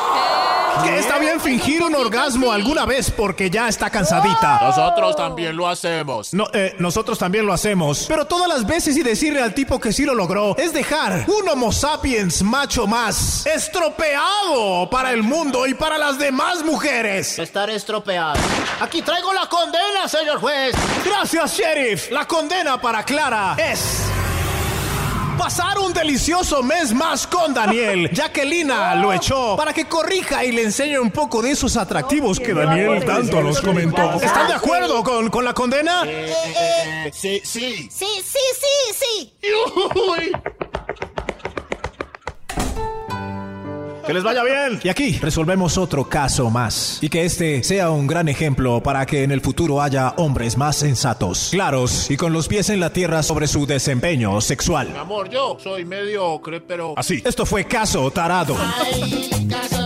Que 0.85 0.99
está 0.99 1.19
bien 1.19 1.41
fingir 1.41 1.83
un 1.83 1.95
orgasmo 1.95 2.51
alguna 2.51 2.87
vez 2.87 3.11
porque 3.11 3.51
ya 3.51 3.69
está 3.69 3.91
cansadita. 3.91 4.61
Nosotros 4.63 5.17
también 5.17 5.57
lo 5.57 5.69
hacemos. 5.69 6.33
No, 6.33 6.47
eh, 6.53 6.75
nosotros 6.79 7.19
también 7.19 7.47
lo 7.47 7.53
hacemos. 7.53 8.07
Pero 8.09 8.27
todas 8.27 8.49
las 8.49 8.67
veces 8.67 8.97
y 8.97 9.03
decirle 9.03 9.43
al 9.43 9.55
tipo 9.55 9.81
que 9.81 9.93
sí 9.93 10.05
lo 10.05 10.15
logró 10.15 10.57
es 10.57 10.73
dejar 10.73 11.27
un 11.29 11.49
Homo 11.49 11.73
sapiens 11.73 12.43
macho 12.43 12.87
más 12.87 13.47
estropeado 13.47 14.89
para 14.91 15.13
el 15.13 15.23
mundo 15.23 15.67
y 15.67 15.75
para 15.75 15.99
las 15.99 16.19
demás 16.19 16.65
mujeres. 16.65 17.39
Estar 17.39 17.69
estropeado. 17.71 18.35
Aquí 18.81 19.03
traigo 19.03 19.33
la 19.33 19.49
condena, 19.49 20.09
señor 20.09 20.39
juez. 20.39 20.75
Gracias, 21.05 21.59
sheriff. 21.59 22.11
La 22.11 22.27
condena 22.27 22.81
para 22.81 23.05
Clara 23.05 23.57
es 23.59 24.12
pasar 25.55 25.79
un 25.81 25.93
delicioso 25.93 26.63
mes 26.63 26.95
más 26.95 27.27
con 27.27 27.53
Daniel, 27.53 28.09
ya 28.15 28.33
que 28.33 28.43
Lina 28.43 28.95
lo 28.95 29.13
echó 29.13 29.55
para 29.55 29.75
que 29.75 29.85
corrija 29.85 30.43
y 30.47 30.53
le 30.53 30.63
enseñe 30.63 30.99
un 30.99 31.11
poco 31.11 31.43
de 31.43 31.51
esos 31.51 31.77
atractivos 31.77 32.41
que 32.41 32.55
Daniel 32.55 33.05
tanto 33.05 33.43
nos 33.43 33.61
comentó. 33.61 34.15
¿Están 34.15 34.49
de 34.49 34.55
acuerdo 34.55 35.05
con, 35.05 35.29
con 35.29 35.45
la 35.45 35.53
condena? 35.53 36.05
Sí, 37.13 37.43
sí. 37.45 37.91
Sí, 37.91 37.91
sí, 37.91 38.39
sí, 38.63 38.95
sí. 38.95 39.33
Que 44.07 44.15
les 44.15 44.23
vaya 44.23 44.43
bien. 44.43 44.81
Y 44.83 44.89
aquí 44.89 45.19
resolvemos 45.21 45.79
otro 45.79 46.09
caso 46.09 46.51
más. 46.51 46.99
Y 47.01 47.09
que 47.09 47.25
este 47.25 47.63
sea 47.63 47.91
un 47.91 48.07
gran 48.07 48.29
ejemplo 48.29 48.83
para 48.83 49.07
que 49.07 49.23
en 49.23 49.31
el 49.31 49.41
futuro 49.41 49.81
haya 49.81 50.15
hombres 50.17 50.57
más 50.57 50.77
sensatos, 50.77 51.49
claros 51.51 52.11
y 52.11 52.17
con 52.17 52.33
los 52.33 52.49
pies 52.49 52.71
en 52.71 52.81
la 52.81 52.93
tierra 52.93 53.23
sobre 53.23 53.47
su 53.47 53.67
desempeño 53.67 54.41
sexual. 54.41 54.89
Mi 54.91 54.99
amor, 54.99 55.29
yo 55.29 55.57
soy 55.63 55.85
mediocre, 55.85 56.61
pero... 56.61 56.95
Así. 56.97 57.23
Esto 57.25 57.47
fue 57.47 57.65
Caso 57.65 58.11
Tarado. 58.11 58.57
Caso 59.49 59.49
tarado. 59.49 59.82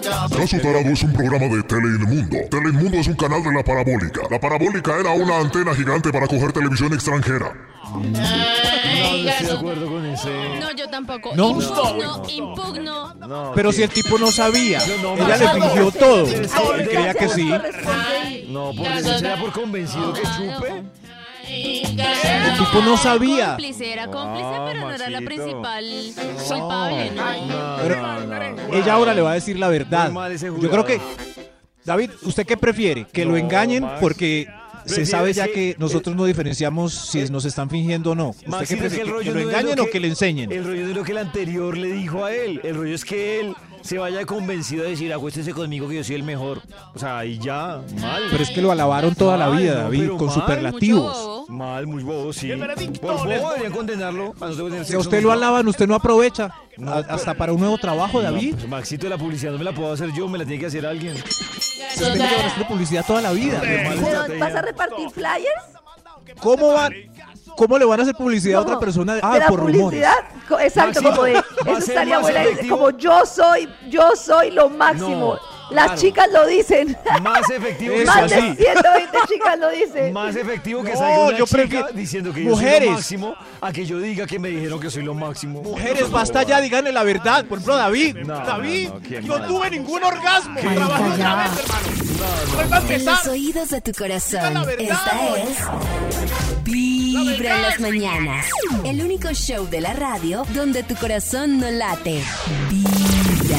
Caso 0.00 0.56
Tarado 0.58 0.88
es 0.90 1.02
un 1.02 1.12
programa 1.12 1.54
de 1.54 1.62
Teleinmundo. 1.62 2.36
Teleinmundo 2.50 2.96
es 2.98 3.06
un 3.08 3.14
canal 3.14 3.42
de 3.42 3.52
la 3.52 3.62
parabólica. 3.62 4.22
La 4.30 4.40
parabólica 4.40 4.98
era 4.98 5.10
una 5.12 5.38
antena 5.38 5.74
gigante 5.74 6.10
para 6.12 6.26
coger 6.26 6.52
televisión 6.52 6.92
extranjera. 6.92 7.52
No, 7.92 7.98
no 8.00 9.28
estoy 9.28 9.46
de 9.46 9.52
acuerdo 9.52 9.86
con 9.86 10.06
ese. 10.06 10.30
No, 10.60 10.70
yo 10.72 10.88
tampoco. 10.88 11.32
¿No? 11.34 11.50
Impugno, 11.50 12.22
impugno. 12.28 13.14
No, 13.14 13.52
Pero 13.54 13.72
si 13.72 13.82
el 13.82 13.90
tipo 13.90 14.18
no 14.18 14.30
sabía, 14.32 14.80
no, 15.02 15.14
ella 15.14 15.36
le 15.36 15.44
no. 15.44 15.52
fingió 15.54 15.90
todo. 15.92 16.26
Sí, 16.26 16.34
sí, 16.44 16.58
Él 16.78 16.88
creía 16.88 17.14
que 17.14 17.28
sí. 17.28 17.50
No, 18.48 18.72
por 18.74 18.86
eso 18.86 19.18
será 19.18 19.36
por 19.40 19.52
convencido 19.52 20.12
que 20.14 20.22
chupe. 20.22 20.82
El 21.56 22.58
tipo 22.58 22.80
no 22.84 22.96
sabía. 22.96 23.48
Cómplice, 23.48 23.92
era 23.92 24.06
cómplice, 24.08 24.48
pero 24.66 24.80
no 24.80 24.90
era 24.90 25.10
la 25.10 25.20
Maxito. 25.20 25.42
principal 25.44 25.84
culpable, 26.48 27.10
¿no? 27.10 27.76
Pero 27.82 27.96
No, 28.02 28.20
no, 28.20 28.26
no. 28.68 28.74
ella 28.74 28.92
ahora 28.94 29.14
le 29.14 29.20
va 29.22 29.32
a 29.32 29.34
decir 29.34 29.58
la 29.58 29.68
verdad. 29.68 30.04
Muy 30.06 30.14
mal 30.14 30.32
ese 30.32 30.46
Yo 30.46 30.52
jurado. 30.54 30.70
creo 30.70 30.84
que, 30.86 31.00
David, 31.84 32.10
¿usted 32.22 32.46
qué 32.46 32.56
prefiere? 32.56 33.06
¿Que 33.12 33.24
lo 33.24 33.32
No, 33.32 33.36
engañen 33.38 33.82
Max. 33.82 33.98
porque 34.00 34.46
se 34.84 34.94
Prefiero 34.96 35.10
sabe 35.10 35.32
ya 35.32 35.44
ese- 35.44 35.52
que 35.52 35.76
nosotros 35.78 36.14
no 36.16 36.24
diferenciamos 36.24 36.92
si 36.92 37.22
nos 37.30 37.44
están 37.44 37.68
fingiendo 37.70 38.12
o 38.12 38.14
no? 38.14 38.30
¿Usted 38.30 38.46
Maxito, 38.48 38.80
qué 38.80 38.86
es 38.86 38.92
que 38.94 38.98
prefiere? 39.00 39.04
¿Que, 39.24 39.28
lo 39.30 39.34
no 39.34 39.40
es 39.40 39.46
engañen 39.46 39.80
o 39.80 39.86
que 39.86 40.00
le 40.00 40.08
enseñen? 40.08 40.52
El 40.52 40.64
rollo 40.64 40.88
es 40.88 40.96
lo 40.96 41.04
que 41.04 41.12
el 41.12 41.18
anterior 41.18 41.76
le 41.76 41.92
dijo 41.92 42.24
a 42.24 42.32
él. 42.32 42.60
El 42.64 42.74
rollo 42.76 42.94
es 42.94 43.04
que 43.04 43.40
él 43.40 43.54
se 43.82 43.98
vaya 43.98 44.24
convencido 44.26 44.84
de 44.84 44.90
decir, 44.90 45.12
acuéstese 45.12 45.52
conmigo 45.52 45.88
que 45.88 45.96
yo 45.96 46.04
soy 46.04 46.16
el 46.16 46.22
mejor. 46.22 46.62
O 46.94 46.98
sea, 46.98 47.24
y 47.24 47.38
ya, 47.38 47.80
mal. 48.00 48.22
Pero 48.30 48.42
es 48.42 48.50
que 48.50 48.62
lo 48.62 48.70
alabaron 48.72 49.14
toda 49.14 49.36
la 49.36 49.50
vida, 49.50 49.74
no, 49.74 49.80
David, 49.84 50.00
pero 50.00 50.16
con 50.16 50.26
mal. 50.28 50.34
superlativos. 50.36 51.31
Mal, 51.52 51.86
muy 51.86 52.02
bobo, 52.02 52.32
sí. 52.32 52.46
¡Qué 52.48 52.56
veredicto 52.56 53.00
Por 53.00 53.16
doy! 53.18 53.28
deberían 53.28 53.72
condenarlo. 53.72 54.34
a 54.40 54.46
no 54.46 54.54
tener 54.56 54.70
Si 54.72 54.76
a 54.78 54.84
sexo 54.84 55.00
usted 55.00 55.22
lo 55.22 55.32
alaban, 55.32 55.68
usted 55.68 55.86
no 55.86 55.94
aprovecha. 55.94 56.50
A- 56.86 57.04
hasta 57.10 57.34
para 57.34 57.52
un 57.52 57.60
nuevo 57.60 57.76
trabajo, 57.76 58.22
David. 58.22 58.54
Pues, 58.54 58.68
Maxito, 58.68 59.06
la 59.08 59.18
publicidad 59.18 59.52
no 59.52 59.58
me 59.58 59.64
la 59.64 59.72
puedo 59.72 59.92
hacer 59.92 60.10
yo, 60.14 60.26
me 60.28 60.38
la 60.38 60.44
tiene 60.46 60.60
que 60.60 60.66
hacer 60.66 60.86
alguien. 60.86 61.14
Usted 61.14 62.12
tiene 62.14 62.26
que 62.28 62.34
hacer 62.36 62.66
publicidad 62.66 63.04
toda 63.06 63.20
la 63.20 63.32
vida. 63.32 63.60
Pero, 63.60 64.38
¿Vas 64.40 64.54
a 64.54 64.62
repartir 64.62 65.10
flyers? 65.10 65.62
¿Cómo 66.40 66.72
van? 66.72 66.92
¿Cómo 67.56 67.76
le 67.76 67.84
van 67.84 68.00
a 68.00 68.02
hacer 68.04 68.14
publicidad 68.14 68.58
a 68.60 68.62
otra 68.62 68.74
No, 68.74 68.80
persona? 68.80 69.14
de 69.16 69.20
Ah, 69.22 69.36
la 69.38 69.46
por 69.48 69.60
rumores. 69.60 69.80
publicidad, 69.82 70.14
co- 70.48 70.58
exacto, 70.58 71.02
Maxito, 71.02 71.10
como 71.10 71.22
de, 71.24 71.32
va 71.34 71.38
a 71.40 71.42
eso 71.42 71.80
ser 71.82 71.88
estaría 71.90 72.14
más 72.14 72.22
buena, 72.22 72.42
efectivo. 72.44 72.76
como 72.78 72.90
yo 72.96 73.26
soy, 73.26 73.68
yo 73.90 74.16
soy 74.16 74.50
lo 74.52 74.70
máximo. 74.70 75.34
No, 75.34 75.38
Las 75.70 75.86
claro. 75.86 76.00
chicas 76.00 76.26
lo 76.32 76.46
dicen. 76.46 76.96
Más 77.22 77.48
efectivo 77.50 77.94
que 77.96 78.04
Más 78.04 78.30
de 78.30 78.36
así. 78.36 78.56
120 78.56 79.18
chicas 79.28 79.58
lo 79.58 79.70
dicen. 79.70 80.12
Más 80.12 80.36
efectivo 80.36 80.82
que 80.82 80.92
No, 80.92 80.98
salga 80.98 81.18
una 81.20 81.38
yo 81.38 81.44
chica 81.46 81.56
prefiero- 81.58 81.88
diciendo 81.92 82.32
que 82.34 82.44
yo 82.44 82.50
Mujeres. 82.50 82.78
soy 82.78 82.86
lo 82.88 82.92
máximo 82.92 83.34
a 83.60 83.72
que 83.72 83.86
yo 83.86 83.98
diga 83.98 84.26
que 84.26 84.38
me 84.38 84.48
dijeron 84.48 84.80
que 84.80 84.90
soy 84.90 85.02
lo 85.02 85.14
máximo. 85.14 85.62
Mujeres, 85.62 86.10
basta 86.10 86.42
ya, 86.42 86.60
díganle 86.60 86.92
la 86.92 87.02
verdad. 87.04 87.44
Por 87.46 87.58
ejemplo, 87.58 87.76
David. 87.76 88.16
No, 88.18 88.34
David, 88.44 88.88
no, 88.88 88.94
no, 88.94 89.00
qué 89.00 89.22
no 89.22 89.40
tuve 89.46 89.70
ningún 89.70 90.02
orgasmo. 90.04 90.60
Qué 90.60 90.68
Trabajé 90.68 91.12
otra 91.12 91.36
vez, 91.36 91.52
hermano. 91.58 92.88
En 92.90 93.04
los 93.04 93.26
oídos 93.26 93.70
de 93.70 93.80
tu 93.80 93.92
corazón. 93.92 94.54
la 94.54 94.64
verdad, 94.64 94.80
Esta 94.80 95.36
es 95.38 95.58
Vibra 96.64 97.56
en 97.56 97.62
las 97.62 97.80
mañanas. 97.80 98.46
El 98.84 99.02
único 99.02 99.28
show 99.32 99.66
de 99.68 99.80
la 99.80 99.92
radio 99.94 100.44
donde 100.54 100.82
tu 100.82 100.94
corazón 100.96 101.58
no 101.58 101.70
late. 101.70 102.22
Vibra. 102.68 103.58